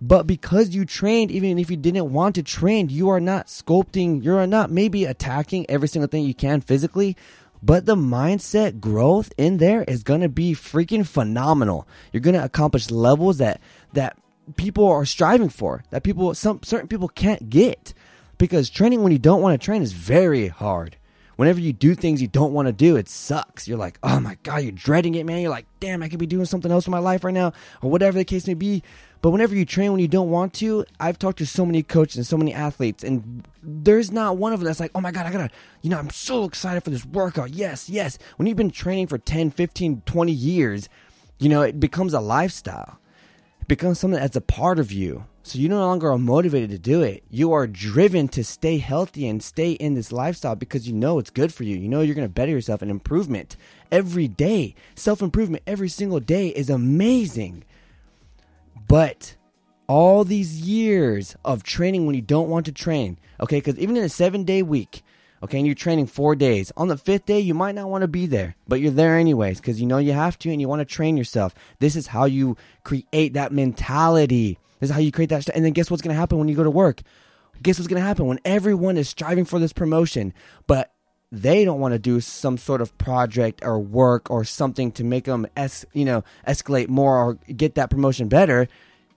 But 0.00 0.26
because 0.26 0.70
you 0.74 0.86
trained, 0.86 1.30
even 1.30 1.58
if 1.58 1.70
you 1.70 1.76
didn't 1.76 2.12
want 2.12 2.36
to 2.36 2.42
train, 2.42 2.88
you 2.88 3.10
are 3.10 3.20
not 3.20 3.48
sculpting. 3.48 4.24
You 4.24 4.36
are 4.36 4.46
not 4.46 4.70
maybe 4.70 5.04
attacking 5.04 5.68
every 5.68 5.88
single 5.88 6.08
thing 6.08 6.24
you 6.24 6.34
can 6.34 6.62
physically, 6.62 7.16
but 7.62 7.84
the 7.84 7.96
mindset 7.96 8.80
growth 8.80 9.30
in 9.36 9.58
there 9.58 9.84
is 9.84 10.02
going 10.02 10.20
to 10.22 10.28
be 10.28 10.54
freaking 10.54 11.06
phenomenal. 11.06 11.86
You're 12.12 12.20
going 12.20 12.34
to 12.34 12.44
accomplish 12.44 12.90
levels 12.90 13.38
that 13.38 13.60
that 13.92 14.18
people 14.56 14.86
are 14.88 15.04
striving 15.04 15.48
for 15.48 15.84
that 15.90 16.02
people 16.02 16.34
some 16.34 16.60
certain 16.62 16.88
people 16.88 17.08
can't 17.08 17.50
get. 17.50 17.94
Because 18.36 18.68
training 18.68 19.02
when 19.02 19.12
you 19.12 19.18
don't 19.18 19.42
want 19.42 19.58
to 19.58 19.64
train 19.64 19.82
is 19.82 19.92
very 19.92 20.48
hard. 20.48 20.96
Whenever 21.36 21.60
you 21.60 21.72
do 21.72 21.94
things 21.94 22.22
you 22.22 22.28
don't 22.28 22.52
want 22.52 22.66
to 22.66 22.72
do 22.72 22.96
it 22.96 23.08
sucks. 23.08 23.66
You're 23.66 23.78
like 23.78 23.98
oh 24.02 24.20
my 24.20 24.36
god 24.42 24.62
you're 24.62 24.72
dreading 24.72 25.14
it 25.14 25.26
man. 25.26 25.40
You're 25.40 25.50
like 25.50 25.66
damn 25.80 26.02
i 26.02 26.08
could 26.08 26.18
be 26.18 26.26
doing 26.26 26.44
something 26.44 26.70
else 26.70 26.86
in 26.86 26.90
my 26.90 26.98
life 26.98 27.24
right 27.24 27.34
now 27.34 27.52
or 27.82 27.90
whatever 27.90 28.18
the 28.18 28.24
case 28.24 28.46
may 28.46 28.54
be. 28.54 28.82
But 29.22 29.30
whenever 29.30 29.54
you 29.54 29.64
train 29.64 29.90
when 29.90 30.00
you 30.00 30.08
don't 30.08 30.30
want 30.30 30.52
to 30.54 30.84
i've 31.00 31.18
talked 31.18 31.38
to 31.38 31.46
so 31.46 31.64
many 31.64 31.82
coaches 31.82 32.16
and 32.16 32.26
so 32.26 32.36
many 32.36 32.52
athletes 32.52 33.02
and 33.02 33.48
there's 33.62 34.12
not 34.12 34.36
one 34.36 34.52
of 34.52 34.60
them 34.60 34.66
that's 34.66 34.80
like 34.80 34.90
oh 34.94 35.00
my 35.00 35.10
god 35.12 35.26
i 35.26 35.32
gotta 35.32 35.50
you 35.80 35.90
know 35.90 35.98
i'm 35.98 36.10
so 36.10 36.44
excited 36.44 36.84
for 36.84 36.90
this 36.90 37.06
workout. 37.06 37.50
Yes 37.50 37.88
yes. 37.88 38.18
When 38.36 38.46
you've 38.46 38.56
been 38.56 38.70
training 38.70 39.06
for 39.06 39.18
10 39.18 39.50
15 39.50 40.02
20 40.04 40.32
years 40.32 40.88
you 41.38 41.48
know 41.48 41.62
it 41.62 41.80
becomes 41.80 42.14
a 42.14 42.20
lifestyle 42.20 42.98
becomes 43.68 43.98
something 43.98 44.20
that's 44.20 44.36
a 44.36 44.40
part 44.40 44.78
of 44.78 44.92
you. 44.92 45.24
So 45.42 45.58
you 45.58 45.68
no 45.68 45.78
longer 45.78 46.10
are 46.10 46.18
motivated 46.18 46.70
to 46.70 46.78
do 46.78 47.02
it. 47.02 47.22
You 47.30 47.52
are 47.52 47.66
driven 47.66 48.28
to 48.28 48.42
stay 48.42 48.78
healthy 48.78 49.28
and 49.28 49.42
stay 49.42 49.72
in 49.72 49.94
this 49.94 50.10
lifestyle 50.10 50.56
because 50.56 50.88
you 50.88 50.94
know 50.94 51.18
it's 51.18 51.30
good 51.30 51.52
for 51.52 51.64
you. 51.64 51.76
You 51.76 51.88
know 51.88 52.00
you're 52.00 52.14
going 52.14 52.26
to 52.26 52.32
better 52.32 52.50
yourself 52.50 52.80
and 52.80 52.90
improvement 52.90 53.56
every 53.92 54.26
day. 54.26 54.74
Self 54.94 55.20
improvement 55.20 55.62
every 55.66 55.90
single 55.90 56.20
day 56.20 56.48
is 56.48 56.70
amazing. 56.70 57.64
But 58.88 59.36
all 59.86 60.24
these 60.24 60.62
years 60.62 61.36
of 61.44 61.62
training 61.62 62.06
when 62.06 62.14
you 62.14 62.22
don't 62.22 62.48
want 62.48 62.64
to 62.66 62.72
train, 62.72 63.18
okay, 63.38 63.58
because 63.58 63.78
even 63.78 63.96
in 63.96 64.04
a 64.04 64.08
seven 64.08 64.44
day 64.44 64.62
week, 64.62 65.02
Okay, 65.44 65.58
and 65.58 65.66
you're 65.66 65.74
training 65.74 66.06
four 66.06 66.34
days. 66.34 66.72
On 66.74 66.88
the 66.88 66.96
fifth 66.96 67.26
day, 67.26 67.38
you 67.38 67.52
might 67.52 67.74
not 67.74 67.90
want 67.90 68.00
to 68.00 68.08
be 68.08 68.24
there, 68.24 68.56
but 68.66 68.80
you're 68.80 68.90
there 68.90 69.18
anyways 69.18 69.60
because 69.60 69.78
you 69.78 69.86
know 69.86 69.98
you 69.98 70.14
have 70.14 70.38
to 70.38 70.50
and 70.50 70.58
you 70.58 70.68
want 70.68 70.80
to 70.80 70.86
train 70.86 71.18
yourself. 71.18 71.54
This 71.80 71.96
is 71.96 72.06
how 72.06 72.24
you 72.24 72.56
create 72.82 73.34
that 73.34 73.52
mentality. 73.52 74.58
This 74.80 74.88
is 74.88 74.94
how 74.94 75.02
you 75.02 75.12
create 75.12 75.28
that. 75.28 75.46
and 75.50 75.62
then 75.62 75.74
guess 75.74 75.90
what's 75.90 76.02
going 76.02 76.14
to 76.14 76.18
happen 76.18 76.38
when 76.38 76.48
you 76.48 76.56
go 76.56 76.64
to 76.64 76.70
work? 76.70 77.02
Guess 77.62 77.78
what's 77.78 77.88
going 77.88 78.00
to 78.00 78.06
happen 78.06 78.24
when 78.24 78.40
everyone 78.46 78.96
is 78.96 79.06
striving 79.10 79.44
for 79.44 79.58
this 79.58 79.74
promotion, 79.74 80.32
but 80.66 80.94
they 81.30 81.66
don't 81.66 81.78
want 81.78 81.92
to 81.92 81.98
do 81.98 82.20
some 82.22 82.56
sort 82.56 82.80
of 82.80 82.96
project 82.96 83.60
or 83.62 83.78
work 83.78 84.30
or 84.30 84.44
something 84.44 84.92
to 84.92 85.04
make 85.04 85.24
them 85.24 85.46
es- 85.58 85.84
you 85.92 86.06
know 86.06 86.24
escalate 86.46 86.88
more 86.88 87.18
or 87.18 87.34
get 87.54 87.74
that 87.74 87.90
promotion 87.90 88.28
better 88.28 88.68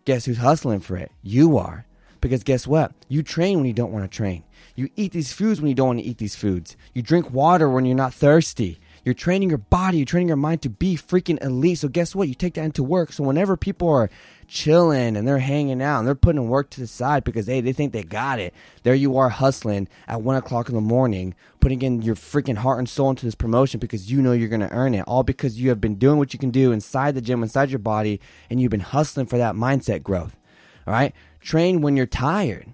guess 0.04 0.26
who's 0.26 0.38
hustling 0.40 0.80
for 0.80 0.98
it 0.98 1.12
you 1.22 1.58
are 1.58 1.86
because 2.20 2.44
guess 2.44 2.66
what 2.66 2.92
you 3.08 3.22
train 3.22 3.58
when 3.58 3.68
you 3.68 3.74
don't 3.74 3.92
want 3.92 4.10
to 4.10 4.16
train 4.16 4.44
you 4.78 4.92
eat 4.96 5.12
these 5.12 5.34
foods 5.34 5.60
when 5.60 5.70
you 5.70 5.76
don't 5.76 5.88
want 5.88 6.00
to 6.00 6.06
eat 6.06 6.20
these 6.20 6.36
foods. 6.36 6.78
You 6.94 7.02
drink 7.02 7.32
water 7.32 7.68
when 7.68 7.84
you're 7.84 7.96
not 7.96 8.14
thirsty. 8.14 8.80
You're 9.04 9.16
training 9.16 9.50
your 9.50 9.58
body, 9.58 9.98
you're 9.98 10.06
training 10.06 10.28
your 10.28 10.38
mind 10.38 10.62
to 10.62 10.70
be 10.70 10.96
freaking 10.96 11.42
elite. 11.44 11.80
So 11.80 11.88
guess 11.88 12.14
what? 12.14 12.28
You 12.28 12.36
take 12.36 12.54
that 12.56 12.66
into 12.66 12.84
work. 12.84 13.12
So 13.12 13.24
whenever 13.24 13.58
people 13.58 13.90
are 13.90 14.10
chilling 14.48 15.18
and 15.18 15.28
they're 15.28 15.40
hanging 15.40 15.82
out 15.82 16.00
and 16.00 16.08
they're 16.08 16.14
putting 16.14 16.48
work 16.48 16.70
to 16.72 16.82
the 16.82 16.88
side 16.88 17.24
because 17.24 17.48
they, 17.48 17.60
they 17.60 17.74
think 17.74 17.92
they 17.92 18.04
got 18.04 18.38
it, 18.40 18.54
there 18.84 18.94
you 18.94 19.18
are 19.18 19.30
hustling 19.30 19.88
at 20.08 20.22
one 20.22 20.36
o'clock 20.36 20.70
in 20.70 20.76
the 20.76 20.82
morning, 20.82 21.34
putting 21.60 21.82
in 21.82 22.04
your 22.04 22.16
freaking 22.16 22.58
heart 22.58 22.78
and 22.78 22.88
soul 22.88 23.10
into 23.10 23.26
this 23.26 23.34
promotion 23.34 23.80
because 23.80 24.12
you 24.12 24.22
know 24.22 24.34
you're 24.34 24.48
gonna 24.48 24.70
earn 24.72 24.94
it. 24.94 25.06
All 25.08 25.24
because 25.24 25.60
you 25.60 25.70
have 25.70 25.82
been 25.82 25.96
doing 25.96 26.20
what 26.20 26.34
you 26.34 26.40
can 26.40 26.52
do 26.52 26.72
inside 26.72 27.16
the 27.16 27.22
gym, 27.22 27.42
inside 27.42 27.72
your 27.72 27.80
body, 27.80 28.20
and 28.50 28.62
you've 28.62 28.72
been 28.72 28.82
hustling 28.82 29.26
for 29.26 29.40
that 29.40 29.56
mindset 29.56 30.04
growth. 30.04 30.36
All 30.86 30.94
right? 30.94 31.16
Train 31.40 31.82
when 31.82 31.98
you're 31.98 32.06
tired. 32.06 32.74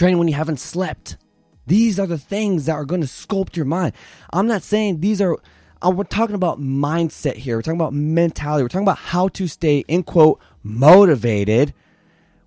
Train 0.00 0.16
when 0.16 0.28
you 0.28 0.34
haven't 0.34 0.60
slept. 0.60 1.18
These 1.66 2.00
are 2.00 2.06
the 2.06 2.16
things 2.16 2.64
that 2.64 2.72
are 2.72 2.86
going 2.86 3.02
to 3.02 3.06
sculpt 3.06 3.54
your 3.54 3.66
mind. 3.66 3.92
I'm 4.32 4.46
not 4.46 4.62
saying 4.62 5.00
these 5.00 5.20
are, 5.20 5.36
uh, 5.84 5.90
we're 5.90 6.04
talking 6.04 6.34
about 6.34 6.58
mindset 6.58 7.34
here. 7.34 7.58
We're 7.58 7.60
talking 7.60 7.78
about 7.78 7.92
mentality. 7.92 8.62
We're 8.62 8.68
talking 8.68 8.86
about 8.86 8.96
how 8.96 9.28
to 9.28 9.46
stay, 9.46 9.84
in 9.88 10.04
quote, 10.04 10.40
motivated 10.62 11.74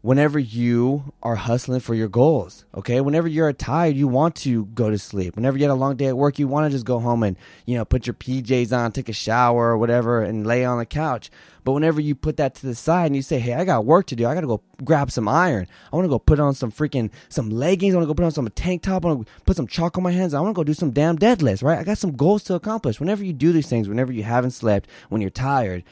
whenever 0.01 0.39
you 0.39 1.13
are 1.21 1.35
hustling 1.35 1.81
for 1.81 1.93
your 1.93 2.07
goals. 2.07 2.65
Okay. 2.73 3.01
Whenever 3.01 3.27
you're 3.27 3.53
tired, 3.53 3.95
you 3.95 4.07
want 4.07 4.33
to 4.37 4.65
go 4.65 4.89
to 4.89 4.97
sleep. 4.97 5.35
Whenever 5.35 5.55
you 5.55 5.65
had 5.65 5.71
a 5.71 5.75
long 5.75 5.95
day 5.95 6.07
at 6.07 6.17
work, 6.17 6.39
you 6.39 6.47
want 6.47 6.65
to 6.65 6.75
just 6.75 6.87
go 6.87 6.97
home 6.97 7.21
and, 7.21 7.37
you 7.67 7.77
know, 7.77 7.85
put 7.85 8.07
your 8.07 8.15
PJs 8.15 8.75
on, 8.75 8.91
take 8.91 9.09
a 9.09 9.13
shower 9.13 9.67
or 9.67 9.77
whatever 9.77 10.23
and 10.23 10.47
lay 10.47 10.65
on 10.65 10.79
the 10.79 10.87
couch. 10.87 11.29
But 11.63 11.73
whenever 11.73 12.01
you 12.01 12.15
put 12.15 12.37
that 12.37 12.55
to 12.55 12.65
the 12.65 12.75
side 12.75 13.07
and 13.07 13.15
you 13.15 13.21
say, 13.21 13.39
Hey, 13.39 13.53
I 13.53 13.65
got 13.65 13.85
work 13.85 14.07
to 14.07 14.15
do. 14.15 14.27
I 14.27 14.33
got 14.33 14.41
to 14.41 14.47
go 14.47 14.61
grab 14.83 15.11
some 15.11 15.27
iron. 15.27 15.67
I 15.91 15.95
want 15.95 16.05
to 16.05 16.09
go 16.09 16.19
put 16.19 16.39
on 16.39 16.53
some 16.53 16.71
freaking, 16.71 17.09
some 17.29 17.49
leggings. 17.49 17.93
I 17.93 17.97
want 17.97 18.03
to 18.03 18.07
go 18.07 18.15
put 18.15 18.25
on 18.25 18.31
some 18.31 18.49
tank 18.49 18.83
top. 18.83 19.05
I 19.05 19.09
want 19.09 19.27
to 19.27 19.33
put 19.43 19.55
some 19.55 19.67
chalk 19.67 19.97
on 19.97 20.03
my 20.03 20.11
hands. 20.11 20.33
I 20.33 20.41
want 20.41 20.55
to 20.55 20.59
go 20.59 20.63
do 20.63 20.73
some 20.73 20.91
damn 20.91 21.17
deadlifts, 21.17 21.63
right? 21.63 21.79
I 21.79 21.83
got 21.83 21.97
some 21.97 22.15
goals 22.15 22.43
to 22.45 22.55
accomplish. 22.55 22.99
Whenever 22.99 23.23
you 23.23 23.33
do 23.33 23.51
these 23.51 23.67
things, 23.67 23.87
whenever 23.87 24.11
you 24.11 24.23
haven't 24.23 24.51
slept, 24.51 24.89
when 25.09 25.21
you're 25.21 25.29
tired, 25.29 25.83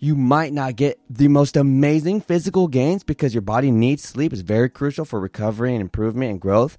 you 0.00 0.16
might 0.16 0.52
not 0.52 0.76
get 0.76 0.98
the 1.10 1.28
most 1.28 1.56
amazing 1.56 2.22
physical 2.22 2.68
gains 2.68 3.04
because 3.04 3.34
your 3.34 3.42
body 3.42 3.70
needs 3.70 4.02
sleep. 4.02 4.32
It's 4.32 4.40
very 4.40 4.70
crucial 4.70 5.04
for 5.04 5.20
recovery 5.20 5.74
and 5.74 5.82
improvement 5.82 6.30
and 6.30 6.40
growth. 6.40 6.78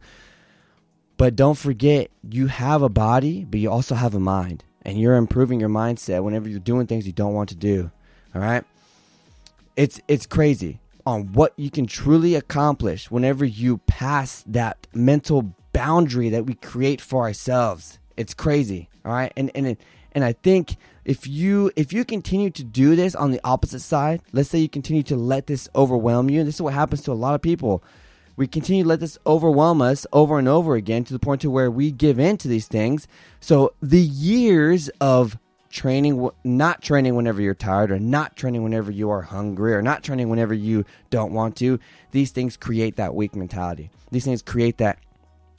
But 1.17 1.35
don't 1.35 1.57
forget, 1.57 2.09
you 2.27 2.47
have 2.47 2.81
a 2.81 2.89
body, 2.89 3.45
but 3.45 3.59
you 3.59 3.69
also 3.69 3.93
have 3.93 4.15
a 4.15 4.19
mind. 4.19 4.63
And 4.81 4.99
you're 4.99 5.15
improving 5.15 5.59
your 5.59 5.69
mindset 5.69 6.23
whenever 6.23 6.49
you're 6.49 6.59
doing 6.59 6.87
things 6.87 7.05
you 7.05 7.13
don't 7.13 7.35
want 7.35 7.49
to 7.49 7.55
do. 7.55 7.91
All 8.33 8.41
right. 8.41 8.63
It's 9.75 9.99
it's 10.07 10.25
crazy 10.25 10.79
on 11.05 11.33
what 11.33 11.53
you 11.57 11.71
can 11.71 11.85
truly 11.85 12.35
accomplish 12.35 13.09
whenever 13.09 13.43
you 13.43 13.79
pass 13.79 14.43
that 14.47 14.87
mental 14.93 15.55
boundary 15.73 16.29
that 16.29 16.45
we 16.45 16.53
create 16.53 17.01
for 17.01 17.23
ourselves. 17.23 17.99
It's 18.17 18.33
crazy. 18.33 18.89
All 19.05 19.11
right. 19.11 19.33
And 19.35 19.51
and 19.55 19.77
and 20.13 20.23
I 20.23 20.33
think 20.33 20.75
if 21.05 21.27
you 21.27 21.71
if 21.75 21.91
you 21.91 22.05
continue 22.05 22.49
to 22.51 22.63
do 22.63 22.95
this 22.95 23.15
on 23.15 23.31
the 23.31 23.41
opposite 23.43 23.79
side, 23.79 24.21
let's 24.31 24.49
say 24.49 24.59
you 24.59 24.69
continue 24.69 25.03
to 25.03 25.15
let 25.15 25.47
this 25.47 25.67
overwhelm 25.75 26.29
you, 26.29 26.39
and 26.39 26.47
this 26.47 26.55
is 26.55 26.61
what 26.61 26.73
happens 26.73 27.01
to 27.03 27.11
a 27.11 27.13
lot 27.13 27.35
of 27.35 27.41
people. 27.41 27.83
We 28.37 28.47
continue 28.47 28.83
to 28.83 28.89
let 28.89 28.99
this 29.01 29.17
overwhelm 29.25 29.81
us 29.81 30.07
over 30.13 30.39
and 30.39 30.47
over 30.47 30.75
again 30.75 31.03
to 31.03 31.13
the 31.13 31.19
point 31.19 31.41
to 31.41 31.51
where 31.51 31.69
we 31.69 31.91
give 31.91 32.19
in 32.19 32.37
to 32.37 32.47
these 32.47 32.67
things. 32.67 33.07
So 33.39 33.73
the 33.81 33.99
years 33.99 34.89
of 35.01 35.37
training, 35.71 36.29
not 36.43 36.81
training 36.81 37.15
whenever 37.15 37.41
you're 37.41 37.55
tired, 37.55 37.91
or 37.91 37.99
not 37.99 38.35
training 38.35 38.63
whenever 38.63 38.91
you 38.91 39.09
are 39.09 39.21
hungry, 39.21 39.73
or 39.73 39.81
not 39.81 40.03
training 40.03 40.29
whenever 40.29 40.53
you 40.53 40.85
don't 41.09 41.33
want 41.33 41.55
to, 41.57 41.79
these 42.11 42.31
things 42.31 42.57
create 42.57 42.97
that 42.97 43.15
weak 43.15 43.35
mentality. 43.35 43.89
These 44.11 44.25
things 44.25 44.41
create 44.41 44.77
that 44.77 44.99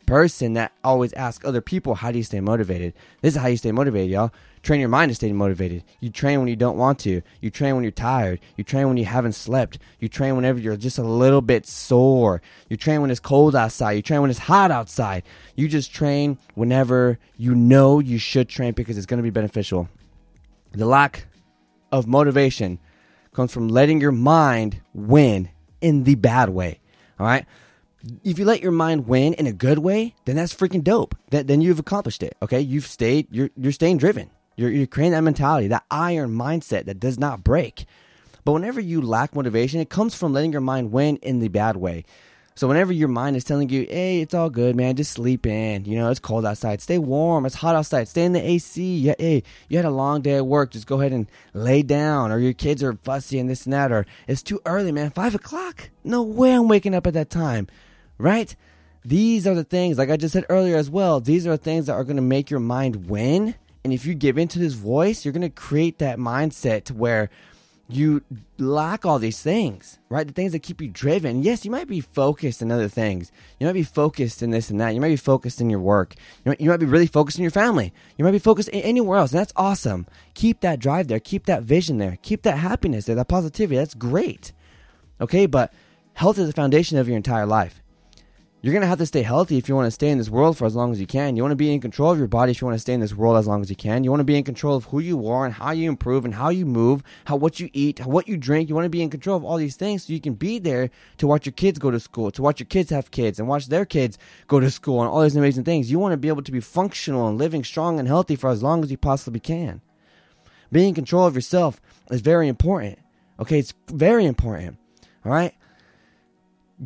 person 0.07 0.53
that 0.55 0.73
always 0.85 1.13
asks 1.15 1.45
other 1.45 1.61
people, 1.61 1.95
How 1.95 2.13
do 2.13 2.19
you 2.19 2.25
stay 2.25 2.41
motivated? 2.41 2.93
This 3.21 3.35
is 3.35 3.41
how 3.41 3.49
you 3.49 3.57
stay 3.57 3.73
motivated, 3.73 4.11
y'all. 4.11 4.33
Train 4.63 4.79
your 4.79 4.89
mind 4.89 5.11
to 5.11 5.15
stay 5.15 5.33
motivated. 5.33 5.83
You 6.01 6.11
train 6.11 6.39
when 6.39 6.49
you 6.49 6.55
don't 6.55 6.77
want 6.77 7.01
to. 7.01 7.23
You 7.41 7.51
train 7.51 7.75
when 7.75 7.83
you're 7.83 7.91
tired. 7.91 8.39
You 8.57 8.63
train 8.63 8.87
when 8.87 8.97
you 8.97 9.05
haven't 9.05 9.33
slept. 9.33 9.79
You 9.99 10.09
train 10.09 10.37
whenever 10.37 10.61
you're 10.61 10.77
just 10.77 10.99
a 10.99 11.03
little 11.03 11.41
bit 11.41 11.67
sore. 11.67 12.43
You 12.69 12.77
train 12.77 13.01
when 13.01 13.11
it's 13.11 13.19
cold 13.19 13.57
outside. 13.57 13.93
You 13.93 14.03
train 14.03 14.21
when 14.21 14.31
it's 14.31 14.39
hot 14.39 14.71
outside. 14.71 15.25
You 15.57 15.67
just 15.67 15.93
train 15.93 16.39
whenever 16.55 17.19
you 17.37 17.55
know 17.57 17.99
you 17.99 18.19
should 18.19 18.49
train 18.49 18.73
because 18.73 18.97
it's 18.97 19.07
going 19.07 19.19
to 19.19 19.25
be 19.25 19.31
beneficial. 19.31 19.89
The 20.73 20.87
lack 20.87 21.27
of 21.91 22.07
motivation 22.07 22.79
comes 23.33 23.53
from 23.53 23.69
letting 23.69 24.01
your 24.01 24.13
mind 24.13 24.81
win 24.95 25.51
in 25.81 26.05
the 26.05 26.15
bad 26.15 26.51
way. 26.51 26.81
All 27.19 27.27
right 27.27 27.47
if 28.25 28.39
you 28.39 28.45
let 28.45 28.63
your 28.63 28.73
mind 28.73 29.07
win 29.07 29.35
in 29.35 29.47
a 29.47 29.53
good 29.53 29.79
way, 29.79 30.15
then 30.25 30.37
that's 30.37 30.55
freaking 30.55 30.83
dope. 30.83 31.15
Then, 31.31 31.47
then 31.47 31.61
you've 31.61 31.79
accomplished 31.79 32.23
it. 32.23 32.37
Okay, 32.43 32.61
you've 32.61 32.87
stayed. 32.87 33.29
You're 33.31 33.51
you're 33.57 33.73
staying 33.73 33.99
driven. 33.99 34.31
You're 34.57 34.71
you're 34.71 34.87
creating 34.87 35.13
that 35.13 35.23
mentality, 35.23 35.69
that 35.69 35.85
iron 35.91 36.31
mindset 36.31 36.87
that 36.87 37.01
does 37.01 37.19
not 37.19 37.45
break. 37.45 37.87
But 38.45 38.53
whenever 38.53 38.81
you 38.81 39.01
lack 39.01 39.35
motivation, 39.35 39.81
it 39.81 39.89
comes 39.89 40.15
from 40.15 40.33
letting 40.33 40.53
your 40.53 40.61
mind 40.61 40.91
win 40.91 41.17
in 41.19 41.39
the 41.39 41.49
bad 41.49 41.77
way. 41.77 42.05
So 42.55 42.69
whenever 42.69 42.93
your 42.93 43.09
mind 43.09 43.37
is 43.37 43.45
telling 43.45 43.69
you, 43.69 43.87
"Hey, 43.89 44.21
it's 44.21 44.35
all 44.35 44.51
good, 44.51 44.77
man. 44.77 44.97
Just 44.97 45.13
sleep 45.13 45.47
in. 45.47 45.85
You 45.85 45.97
know, 45.97 46.11
it's 46.11 46.21
cold 46.21 46.45
outside. 46.45 46.81
Stay 46.81 46.99
warm. 46.99 47.47
It's 47.47 47.57
hot 47.57 47.75
outside. 47.75 48.09
Stay 48.09 48.25
in 48.25 48.33
the 48.33 48.47
AC. 48.47 48.99
Yeah, 48.99 49.15
hey, 49.19 49.43
you 49.69 49.79
had 49.79 49.87
a 49.87 49.91
long 49.91 50.21
day 50.21 50.37
at 50.37 50.47
work. 50.47 50.71
Just 50.73 50.87
go 50.87 51.01
ahead 51.01 51.13
and 51.13 51.27
lay 51.55 51.83
down. 51.83 52.31
Or 52.31 52.39
your 52.39 52.53
kids 52.53 52.83
are 52.83 52.93
fussy 52.93 53.39
and 53.39 53.49
this 53.49 53.65
and 53.65 53.73
that. 53.73 53.91
Or 53.91 54.07
it's 54.27 54.43
too 54.43 54.61
early, 54.67 54.93
man. 54.93 55.11
Five 55.11 55.35
o'clock. 55.35 55.91
No 56.05 56.23
way 56.23 56.53
I'm 56.53 56.69
waking 56.69 56.95
up 56.95 57.07
at 57.07 57.15
that 57.15 57.31
time 57.31 57.69
right? 58.23 58.55
These 59.05 59.47
are 59.47 59.55
the 59.55 59.65
things, 59.65 59.99
like 59.99 60.11
I 60.11 60.17
just 60.17 60.33
said 60.33 60.47
earlier 60.49 60.77
as 60.77 60.89
well, 60.89 61.21
these 61.21 61.47
are 61.47 61.51
the 61.51 61.59
things 61.59 61.87
that 61.87 61.95
are 61.95 62.05
going 62.05 62.17
to 62.17 62.23
make 62.23 62.51
your 62.51 62.61
mind 62.61 63.09
win. 63.09 63.57
And 63.85 63.93
if 63.93 64.07
you 64.07 64.15
give 64.15 64.39
into 64.39 64.61
this 64.61 64.75
voice, 64.75 65.25
you're 65.25 65.33
going 65.33 65.43
to 65.43 65.51
create 65.51 65.99
that 65.99 66.19
mindset 66.19 66.91
where 66.93 67.29
you 67.95 68.23
lack 68.59 69.05
all 69.05 69.19
these 69.19 69.41
things, 69.41 69.99
right? 70.09 70.27
The 70.27 70.33
things 70.33 70.53
that 70.53 70.63
keep 70.63 70.81
you 70.81 70.89
driven. 70.89 71.43
Yes, 71.43 71.65
you 71.65 71.71
might 71.71 71.89
be 71.89 72.01
focused 72.01 72.63
in 72.63 72.71
other 72.71 72.89
things. 72.89 73.33
You 73.59 73.67
might 73.67 73.73
be 73.73 73.83
focused 73.83 74.43
in 74.43 74.51
this 74.51 74.71
and 74.71 74.81
that. 74.81 74.95
You 74.95 75.01
might 75.01 75.09
be 75.09 75.17
focused 75.17 75.61
in 75.61 75.69
your 75.69 75.81
work. 75.81 76.15
You 76.45 76.51
might, 76.51 76.61
you 76.61 76.71
might 76.71 76.79
be 76.79 76.87
really 76.87 77.07
focused 77.07 77.39
in 77.39 77.43
your 77.43 77.51
family. 77.51 77.93
You 78.17 78.25
might 78.25 78.31
be 78.31 78.39
focused 78.39 78.71
anywhere 78.73 79.19
else. 79.19 79.33
And 79.33 79.41
that's 79.41 79.53
awesome. 79.57 80.07
Keep 80.35 80.61
that 80.61 80.79
drive 80.79 81.09
there. 81.09 81.21
Keep 81.21 81.47
that 81.47 81.65
vision 81.65 81.99
there. 81.99 82.19
Keep 82.23 82.43
that 82.43 82.59
happiness 82.59 83.07
there, 83.07 83.17
that 83.17 83.29
positivity. 83.29 83.77
That's 83.77 83.95
great. 83.95 84.53
Okay, 85.21 85.47
but 85.47 85.73
health 86.15 86.39
is 86.39 86.47
the 86.47 86.53
foundation 86.53 86.99
of 86.99 87.09
your 87.09 87.17
entire 87.17 87.47
life 87.47 87.82
you're 88.63 88.73
going 88.73 88.83
to 88.83 88.87
have 88.87 88.99
to 88.99 89.07
stay 89.07 89.23
healthy 89.23 89.59
if 89.59 89.69
you 89.69 89.75
want 89.75 89.89
to 89.89 89.91
stay 89.91 90.09
in 90.09 90.19
this 90.19 90.31
world 90.31 90.57
for 90.57 90.67
as 90.67 90.77
long 90.77 90.93
as 90.93 91.01
you 91.01 91.07
can. 91.07 91.35
You 91.35 91.43
want 91.43 91.51
to 91.51 91.57
be 91.57 91.75
in 91.75 91.81
control 91.81 92.13
of 92.13 92.19
your 92.19 92.29
body 92.29 92.53
if 92.53 92.61
you 92.61 92.67
want 92.67 92.77
to 92.77 92.81
stay 92.81 92.95
in 92.95 93.01
this 93.01 93.13
world 93.13 93.37
as 93.37 93.49
long 93.49 93.61
as 93.61 93.69
you 93.69 93.75
can. 93.75 94.05
You 94.05 94.11
want 94.11 94.21
to 94.21 94.25
be 94.25 94.37
in 94.37 94.45
control 94.45 94.77
of 94.77 94.85
who 94.85 95.01
you 95.01 95.27
are 95.27 95.45
and 95.45 95.53
how 95.53 95.73
you 95.73 95.89
improve 95.89 96.25
and 96.25 96.33
how 96.33 96.51
you 96.51 96.65
move, 96.65 97.03
how 97.25 97.35
what 97.35 97.59
you 97.59 97.71
eat, 97.73 97.99
how, 97.99 98.07
what 98.07 98.29
you 98.29 98.37
drink. 98.37 98.69
You 98.69 98.77
want 98.77 98.85
to 98.85 98.89
be 98.89 99.03
in 99.03 99.11
control 99.11 99.37
of 99.37 99.45
all 99.45 99.57
these 99.57 99.75
things 99.75 100.05
so 100.05 100.13
you 100.13 100.21
can 100.21 100.35
be 100.35 100.61
there 100.61 100.91
to 101.19 101.27
watch 101.27 101.45
your 101.45 101.55
kids 101.55 101.81
go 101.81 101.91
to 101.91 101.99
school, 101.99 102.31
to 102.31 102.41
watch 102.41 102.61
your 102.61 102.69
kids 102.69 102.91
have 102.91 103.11
kids 103.11 103.41
and 103.41 103.49
watch 103.49 103.67
their 103.67 103.85
kids 103.85 104.17
go 104.47 104.61
to 104.61 104.71
school 104.71 105.01
and 105.01 105.11
all 105.11 105.23
these 105.23 105.35
amazing 105.35 105.65
things. 105.65 105.91
You 105.91 105.99
want 105.99 106.13
to 106.13 106.17
be 106.17 106.29
able 106.29 106.45
to 106.45 106.53
be 106.53 106.61
functional 106.61 107.27
and 107.27 107.39
living 107.39 107.65
strong 107.65 107.99
and 107.99 108.07
healthy 108.07 108.37
for 108.37 108.49
as 108.49 108.63
long 108.63 108.85
as 108.85 108.93
you 108.93 108.97
possibly 108.97 109.41
can. 109.41 109.81
Being 110.71 110.91
in 110.91 110.95
control 110.95 111.27
of 111.27 111.35
yourself 111.35 111.81
is 112.13 112.21
very 112.21 112.47
important. 112.47 113.01
Okay, 113.41 113.59
it's 113.59 113.75
very 113.89 114.25
important. 114.25 114.79
All 115.25 115.33
right? 115.33 115.53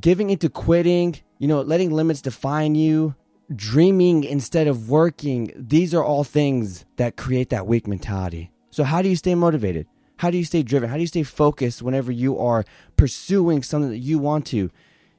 Giving 0.00 0.30
into 0.30 0.48
quitting 0.48 1.16
you 1.38 1.48
know, 1.48 1.60
letting 1.60 1.92
limits 1.92 2.20
define 2.20 2.74
you, 2.74 3.14
dreaming 3.54 4.24
instead 4.24 4.66
of 4.66 4.88
working, 4.88 5.52
these 5.56 5.94
are 5.94 6.02
all 6.02 6.24
things 6.24 6.84
that 6.96 7.16
create 7.16 7.50
that 7.50 7.66
weak 7.66 7.86
mentality. 7.86 8.50
So, 8.70 8.84
how 8.84 9.02
do 9.02 9.08
you 9.08 9.16
stay 9.16 9.34
motivated? 9.34 9.86
How 10.18 10.30
do 10.30 10.38
you 10.38 10.44
stay 10.44 10.62
driven? 10.62 10.88
How 10.88 10.96
do 10.96 11.02
you 11.02 11.06
stay 11.06 11.22
focused 11.22 11.82
whenever 11.82 12.10
you 12.10 12.38
are 12.38 12.64
pursuing 12.96 13.62
something 13.62 13.90
that 13.90 13.98
you 13.98 14.18
want 14.18 14.46
to? 14.46 14.70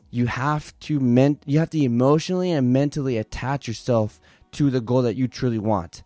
You 0.09 0.27
have 0.27 0.77
to 0.81 1.37
you 1.45 1.59
have 1.59 1.69
to 1.71 1.83
emotionally 1.83 2.51
and 2.51 2.73
mentally 2.73 3.17
attach 3.17 3.67
yourself 3.67 4.19
to 4.53 4.69
the 4.69 4.81
goal 4.81 5.03
that 5.03 5.15
you 5.15 5.27
truly 5.27 5.59
want. 5.59 6.03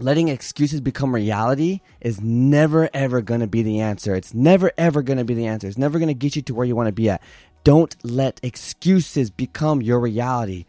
Letting 0.00 0.28
excuses 0.28 0.80
become 0.80 1.14
reality 1.14 1.80
is 2.00 2.20
never 2.20 2.88
ever 2.94 3.20
going 3.20 3.40
to 3.40 3.46
be 3.46 3.62
the 3.62 3.80
answer. 3.80 4.14
It's 4.14 4.32
never 4.34 4.70
ever 4.78 5.02
going 5.02 5.18
to 5.18 5.24
be 5.24 5.34
the 5.34 5.46
answer. 5.46 5.66
It's 5.66 5.78
never 5.78 5.98
going 5.98 6.08
to 6.08 6.14
get 6.14 6.36
you 6.36 6.42
to 6.42 6.54
where 6.54 6.66
you 6.66 6.76
want 6.76 6.86
to 6.86 6.92
be 6.92 7.10
at. 7.10 7.22
Don't 7.64 7.96
let 8.02 8.40
excuses 8.42 9.30
become 9.30 9.82
your 9.82 10.00
reality. 10.00 10.64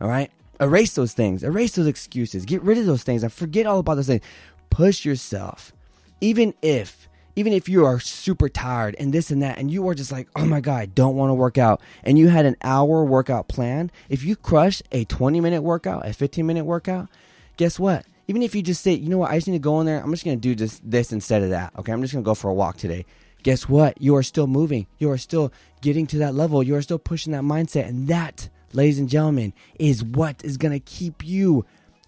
All 0.00 0.08
right? 0.08 0.30
Erase 0.60 0.94
those 0.94 1.12
things. 1.12 1.42
Erase 1.42 1.72
those 1.72 1.86
excuses. 1.86 2.44
Get 2.44 2.62
rid 2.62 2.78
of 2.78 2.86
those 2.86 3.02
things 3.02 3.22
and 3.22 3.32
forget 3.32 3.66
all 3.66 3.78
about 3.78 3.94
those 3.94 4.06
things. 4.06 4.22
Push 4.68 5.04
yourself. 5.04 5.72
Even 6.20 6.54
if 6.60 7.08
even 7.36 7.52
if 7.52 7.68
you 7.68 7.86
are 7.86 8.00
super 8.00 8.48
tired 8.48 8.96
and 8.98 9.12
this 9.12 9.30
and 9.30 9.40
that 9.42 9.56
and 9.56 9.70
you 9.70 9.88
are 9.88 9.94
just 9.94 10.12
like, 10.12 10.28
"Oh 10.36 10.44
my 10.44 10.60
god, 10.60 10.80
I 10.80 10.86
don't 10.86 11.16
want 11.16 11.30
to 11.30 11.34
work 11.34 11.56
out." 11.56 11.80
And 12.04 12.18
you 12.18 12.28
had 12.28 12.44
an 12.44 12.56
hour 12.62 13.04
workout 13.04 13.48
plan, 13.48 13.90
if 14.08 14.22
you 14.24 14.36
crush 14.36 14.82
a 14.92 15.04
20-minute 15.06 15.62
workout, 15.62 16.04
a 16.04 16.10
15-minute 16.10 16.64
workout, 16.64 17.08
guess 17.56 17.78
what? 17.78 18.04
Even 18.28 18.42
if 18.42 18.54
you 18.54 18.62
just 18.62 18.82
say, 18.82 18.92
"You 18.92 19.08
know 19.08 19.18
what? 19.18 19.30
I 19.30 19.36
just 19.36 19.46
need 19.46 19.54
to 19.54 19.60
go 19.60 19.80
in 19.80 19.86
there. 19.86 20.02
I'm 20.02 20.10
just 20.10 20.24
going 20.24 20.38
to 20.38 20.40
do 20.40 20.54
this 20.54 20.80
this 20.84 21.12
instead 21.12 21.42
of 21.42 21.50
that." 21.50 21.72
Okay? 21.78 21.92
I'm 21.92 22.02
just 22.02 22.12
going 22.12 22.24
to 22.24 22.28
go 22.28 22.34
for 22.34 22.50
a 22.50 22.54
walk 22.54 22.76
today 22.76 23.06
guess 23.42 23.68
what? 23.68 24.00
You 24.00 24.16
are 24.16 24.22
still 24.22 24.46
moving. 24.46 24.86
You 24.98 25.10
are 25.10 25.18
still 25.18 25.52
getting 25.80 26.06
to 26.08 26.18
that 26.18 26.34
level. 26.34 26.62
You 26.62 26.76
are 26.76 26.82
still 26.82 26.98
pushing 26.98 27.32
that 27.32 27.42
mindset. 27.42 27.88
And 27.88 28.08
that, 28.08 28.48
ladies 28.72 28.98
and 28.98 29.08
gentlemen, 29.08 29.52
is 29.78 30.04
what 30.04 30.44
is 30.44 30.56
going 30.56 30.72
to 30.72 30.80
keep 30.80 31.26
you 31.26 31.64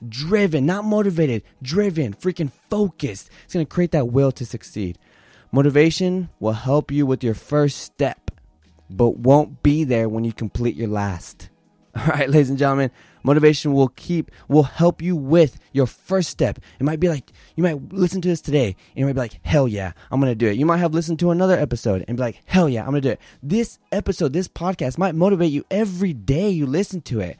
driven, 0.08 0.66
not 0.66 0.84
motivated, 0.84 1.42
driven, 1.62 2.14
freaking 2.14 2.50
focused. 2.70 3.30
It's 3.44 3.54
going 3.54 3.66
to 3.66 3.70
create 3.70 3.92
that 3.92 4.08
will 4.08 4.32
to 4.32 4.46
succeed. 4.46 4.98
Motivation 5.52 6.30
will 6.40 6.52
help 6.52 6.90
you 6.90 7.04
with 7.06 7.22
your 7.22 7.34
first 7.34 7.78
step, 7.78 8.30
but 8.88 9.18
won't 9.18 9.62
be 9.62 9.84
there 9.84 10.08
when 10.08 10.24
you 10.24 10.32
complete 10.32 10.76
your 10.76 10.88
last. 10.88 11.50
All 11.96 12.06
right, 12.06 12.28
ladies 12.28 12.50
and 12.50 12.58
gentlemen, 12.58 12.90
motivation 13.22 13.72
will 13.72 13.88
keep, 13.88 14.30
will 14.48 14.62
help 14.64 15.02
you 15.02 15.16
with 15.16 15.58
your 15.72 15.86
first 15.86 16.30
step. 16.30 16.58
It 16.78 16.84
might 16.84 17.00
be 17.00 17.08
like, 17.08 17.30
you 17.56 17.62
might 17.62 17.92
listen 17.92 18.20
to 18.22 18.28
this 18.28 18.40
today 18.40 18.66
and 18.66 18.96
you 18.96 19.06
might 19.06 19.14
be 19.14 19.20
like, 19.20 19.40
hell 19.42 19.68
yeah, 19.68 19.92
I'm 20.10 20.20
going 20.20 20.30
to 20.30 20.36
do 20.36 20.48
it. 20.48 20.56
You 20.56 20.66
might 20.66 20.78
have 20.78 20.94
listened 20.94 21.18
to 21.20 21.30
another 21.30 21.58
episode 21.58 22.04
and 22.08 22.16
be 22.16 22.22
like, 22.22 22.40
hell 22.44 22.68
yeah, 22.68 22.82
I'm 22.82 22.90
going 22.90 23.02
to 23.02 23.08
do 23.08 23.12
it. 23.12 23.20
This 23.42 23.78
episode, 23.90 24.32
this 24.32 24.48
podcast 24.48 24.98
might 24.98 25.14
motivate 25.14 25.52
you 25.52 25.64
every 25.70 26.12
day 26.12 26.48
you 26.50 26.66
listen 26.66 27.00
to 27.02 27.20
it. 27.20 27.36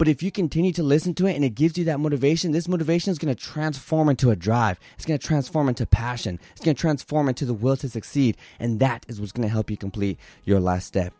But 0.00 0.08
if 0.08 0.22
you 0.22 0.30
continue 0.30 0.72
to 0.72 0.82
listen 0.82 1.12
to 1.16 1.26
it 1.26 1.34
and 1.34 1.44
it 1.44 1.50
gives 1.50 1.76
you 1.76 1.84
that 1.84 2.00
motivation, 2.00 2.52
this 2.52 2.68
motivation 2.68 3.10
is 3.10 3.18
going 3.18 3.34
to 3.34 3.38
transform 3.38 4.08
into 4.08 4.30
a 4.30 4.36
drive. 4.36 4.80
It's 4.96 5.04
going 5.04 5.18
to 5.18 5.26
transform 5.26 5.68
into 5.68 5.84
passion. 5.84 6.40
It's 6.52 6.64
going 6.64 6.74
to 6.74 6.80
transform 6.80 7.28
into 7.28 7.44
the 7.44 7.52
will 7.52 7.76
to 7.76 7.86
succeed. 7.86 8.38
And 8.58 8.80
that 8.80 9.04
is 9.08 9.20
what's 9.20 9.32
going 9.32 9.46
to 9.46 9.52
help 9.52 9.70
you 9.70 9.76
complete 9.76 10.18
your 10.46 10.58
last 10.58 10.86
step. 10.86 11.12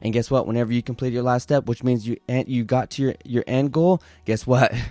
And 0.00 0.12
guess 0.12 0.30
what? 0.30 0.46
Whenever 0.46 0.72
you 0.72 0.82
complete 0.82 1.12
your 1.12 1.22
last 1.22 1.44
step, 1.44 1.66
which 1.66 1.82
means 1.82 2.06
you 2.06 2.16
you 2.28 2.64
got 2.64 2.90
to 2.90 3.02
your, 3.02 3.14
your 3.24 3.44
end 3.46 3.72
goal, 3.72 4.02
guess 4.24 4.46
what? 4.46 4.72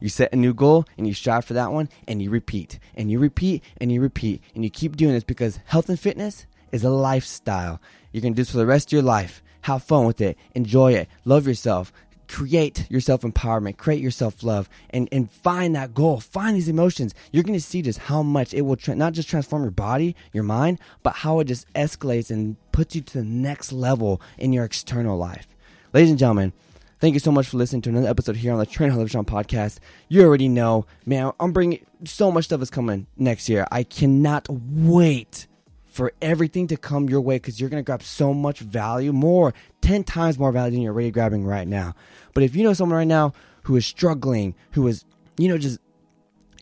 You 0.00 0.08
set 0.08 0.32
a 0.32 0.36
new 0.36 0.52
goal 0.52 0.84
and 0.98 1.06
you 1.06 1.14
strive 1.14 1.44
for 1.44 1.54
that 1.54 1.70
one 1.70 1.88
and 2.08 2.20
you 2.20 2.28
repeat 2.28 2.80
and 2.96 3.08
you 3.08 3.20
repeat 3.20 3.62
and 3.76 3.92
you 3.92 4.00
repeat 4.00 4.42
and 4.52 4.64
you 4.64 4.70
keep 4.70 4.96
doing 4.96 5.12
this 5.12 5.22
because 5.22 5.60
health 5.66 5.88
and 5.88 6.00
fitness 6.00 6.44
is 6.72 6.82
a 6.82 6.90
lifestyle. 6.90 7.80
You 8.10 8.20
can 8.20 8.32
do 8.32 8.42
this 8.42 8.50
for 8.50 8.56
the 8.56 8.66
rest 8.66 8.88
of 8.88 8.94
your 8.94 9.02
life. 9.02 9.44
Have 9.60 9.84
fun 9.84 10.04
with 10.04 10.20
it. 10.20 10.36
Enjoy 10.56 10.92
it. 10.92 11.08
Love 11.24 11.46
yourself 11.46 11.92
create 12.32 12.86
your 12.90 13.00
self 13.00 13.20
empowerment, 13.20 13.76
create 13.76 14.00
your 14.00 14.10
self 14.10 14.42
love, 14.42 14.68
and, 14.90 15.08
and 15.12 15.30
find 15.30 15.76
that 15.76 15.94
goal, 15.94 16.18
find 16.18 16.56
these 16.56 16.68
emotions. 16.68 17.14
You're 17.30 17.44
going 17.44 17.58
to 17.58 17.60
see 17.60 17.82
just 17.82 17.98
how 17.98 18.22
much 18.22 18.54
it 18.54 18.62
will 18.62 18.76
tra- 18.76 18.96
not 18.96 19.12
just 19.12 19.28
transform 19.28 19.62
your 19.62 19.70
body, 19.70 20.16
your 20.32 20.42
mind, 20.42 20.80
but 21.02 21.16
how 21.16 21.40
it 21.40 21.44
just 21.44 21.72
escalates 21.74 22.30
and 22.30 22.56
puts 22.72 22.94
you 22.94 23.02
to 23.02 23.18
the 23.18 23.24
next 23.24 23.70
level 23.70 24.20
in 24.38 24.52
your 24.52 24.64
external 24.64 25.18
life. 25.18 25.54
Ladies 25.92 26.10
and 26.10 26.18
gentlemen, 26.18 26.52
Thank 27.00 27.14
you 27.14 27.18
so 27.18 27.32
much 27.32 27.48
for 27.48 27.56
listening 27.56 27.82
to 27.82 27.88
another 27.90 28.06
episode 28.06 28.36
here 28.36 28.52
on 28.52 28.60
the 28.60 28.64
Train 28.64 28.92
Strong 29.08 29.24
podcast. 29.24 29.80
You 30.06 30.22
already 30.22 30.48
know, 30.48 30.86
man, 31.04 31.32
I'm 31.40 31.50
bringing 31.50 31.84
so 32.04 32.30
much 32.30 32.44
stuff 32.44 32.62
is 32.62 32.70
coming 32.70 33.08
next 33.16 33.48
year. 33.48 33.66
I 33.72 33.82
cannot 33.82 34.46
wait 34.48 35.48
for 35.92 36.12
everything 36.22 36.66
to 36.68 36.76
come 36.76 37.08
your 37.08 37.20
way 37.20 37.36
because 37.36 37.60
you're 37.60 37.68
going 37.68 37.82
to 37.82 37.86
grab 37.86 38.02
so 38.02 38.32
much 38.32 38.60
value, 38.60 39.12
more, 39.12 39.52
10 39.82 40.04
times 40.04 40.38
more 40.38 40.50
value 40.50 40.72
than 40.72 40.80
you're 40.80 40.92
already 40.92 41.10
grabbing 41.10 41.44
right 41.44 41.68
now. 41.68 41.94
But 42.32 42.42
if 42.42 42.56
you 42.56 42.64
know 42.64 42.72
someone 42.72 42.96
right 42.96 43.06
now 43.06 43.34
who 43.64 43.76
is 43.76 43.84
struggling, 43.84 44.54
who 44.72 44.88
is, 44.88 45.04
you 45.36 45.48
know, 45.48 45.58
just 45.58 45.78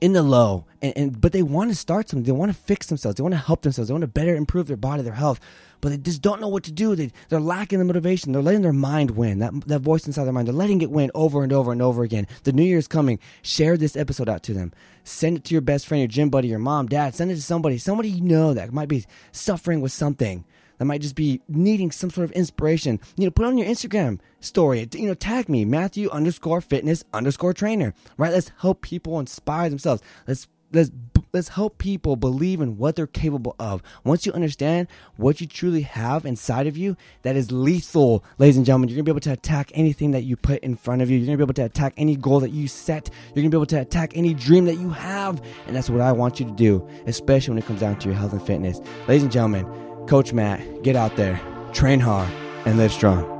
in 0.01 0.13
the 0.13 0.23
low, 0.23 0.65
and, 0.81 0.93
and 0.97 1.21
but 1.21 1.33
they 1.33 1.43
want 1.43 1.71
to 1.71 1.77
start 1.77 2.09
something. 2.09 2.25
They 2.25 2.33
want 2.33 2.53
to 2.53 2.59
fix 2.59 2.87
themselves. 2.87 3.17
They 3.17 3.23
want 3.23 3.35
to 3.35 3.39
help 3.39 3.63
themselves. 3.63 3.89
They 3.89 3.93
want 3.93 4.03
to 4.03 4.09
better 4.09 4.35
improve 4.35 4.67
their 4.67 4.77
body, 4.77 5.03
their 5.03 5.13
health, 5.15 5.41
but 5.81 5.91
they 5.91 5.99
just 5.99 6.23
don't 6.23 6.41
know 6.41 6.49
what 6.49 6.65
to 6.65 6.73
do. 6.73 6.95
They 6.95 7.13
they're 7.29 7.41
lacking 7.41 7.79
the 7.79 7.85
motivation. 7.85 8.33
They're 8.33 8.43
letting 8.43 8.63
their 8.63 8.73
mind 8.73 9.13
win. 9.13 9.39
That 9.39 9.53
that 9.67 9.81
voice 9.81 10.07
inside 10.07 10.25
their 10.25 10.33
mind. 10.33 10.49
They're 10.49 10.55
letting 10.55 10.81
it 10.81 10.91
win 10.91 11.11
over 11.15 11.43
and 11.43 11.53
over 11.53 11.73
and 11.73 11.83
over 11.83 12.03
again. 12.03 12.27
The 12.45 12.53
new 12.53 12.65
year 12.65 12.79
is 12.79 12.89
coming. 12.89 13.19
Share 13.43 13.77
this 13.77 13.97
episode 13.97 14.29
out 14.29 14.43
to 14.45 14.55
them. 14.55 14.73
Send 15.05 15.37
it 15.37 15.45
to 15.45 15.55
your 15.55 15.63
best 15.63 15.87
friend, 15.87 16.01
your 16.01 16.09
gym 16.09 16.31
buddy, 16.31 16.49
your 16.49 16.59
mom, 16.59 16.87
dad. 16.87 17.15
Send 17.15 17.31
it 17.31 17.37
to 17.37 17.43
somebody, 17.43 17.79
somebody 17.79 18.09
you 18.09 18.23
know 18.23 18.55
that 18.55 18.73
might 18.73 18.89
be 18.89 19.05
suffering 19.33 19.81
with 19.81 19.93
something 19.93 20.45
that 20.81 20.87
might 20.87 21.03
just 21.03 21.15
be 21.15 21.43
needing 21.47 21.91
some 21.91 22.09
sort 22.09 22.25
of 22.25 22.33
inspiration, 22.33 22.99
you 23.19 23.27
know, 23.27 23.31
put 23.31 23.45
on 23.45 23.59
your 23.59 23.69
Instagram 23.69 24.19
story, 24.41 24.89
you 24.95 25.07
know, 25.07 25.13
tag 25.13 25.47
me, 25.47 25.67
Matthew 25.67 26.09
underscore 26.09 26.63
fitness 26.63 27.05
underscore 27.13 27.53
trainer, 27.53 27.93
right? 28.17 28.33
Let's 28.33 28.51
help 28.61 28.81
people 28.81 29.21
inspire 29.21 29.69
themselves. 29.69 30.01
Let's, 30.27 30.49
let's, 30.73 30.91
let's 31.35 31.49
help 31.49 31.77
people 31.77 32.17
believe 32.17 32.63
in 32.63 32.79
what 32.79 32.97
they're 32.97 33.07
capable 33.07 33.55
of. 33.59 33.83
Once 34.05 34.25
you 34.25 34.33
understand 34.33 34.89
what 35.17 35.43
you 35.43 35.47
truly 35.47 35.83
have 35.83 36.25
inside 36.25 36.67
of 36.67 36.79
you, 36.79 36.97
that 37.25 37.37
is 37.37 37.53
lethal, 37.53 38.25
ladies 38.39 38.57
and 38.57 38.65
gentlemen. 38.65 38.89
You're 38.89 38.97
gonna 38.97 39.05
be 39.05 39.11
able 39.11 39.21
to 39.21 39.33
attack 39.33 39.71
anything 39.75 40.13
that 40.13 40.23
you 40.23 40.35
put 40.35 40.63
in 40.63 40.77
front 40.77 41.03
of 41.03 41.11
you. 41.11 41.19
You're 41.19 41.27
gonna 41.27 41.37
be 41.37 41.45
able 41.45 41.53
to 41.53 41.65
attack 41.67 41.93
any 41.99 42.17
goal 42.17 42.41
that 42.41 42.53
you 42.53 42.69
set. 42.69 43.11
You're 43.35 43.43
gonna 43.43 43.51
be 43.51 43.59
able 43.59 43.67
to 43.67 43.83
attack 43.83 44.17
any 44.17 44.33
dream 44.33 44.65
that 44.65 44.77
you 44.77 44.89
have. 44.89 45.43
And 45.67 45.77
that's 45.77 45.91
what 45.91 46.01
I 46.01 46.13
want 46.13 46.41
you 46.41 46.47
to 46.47 46.53
do, 46.53 46.89
especially 47.05 47.53
when 47.53 47.59
it 47.59 47.67
comes 47.67 47.81
down 47.81 47.99
to 47.99 48.09
your 48.09 48.17
health 48.17 48.33
and 48.33 48.43
fitness. 48.43 48.81
Ladies 49.07 49.25
and 49.25 49.31
gentlemen, 49.31 49.90
Coach 50.07 50.33
Matt, 50.33 50.83
get 50.83 50.97
out 50.97 51.17
there, 51.17 51.41
train 51.73 52.01
hard, 52.01 52.29
and 52.67 52.77
live 52.77 52.93
strong. 52.93 53.40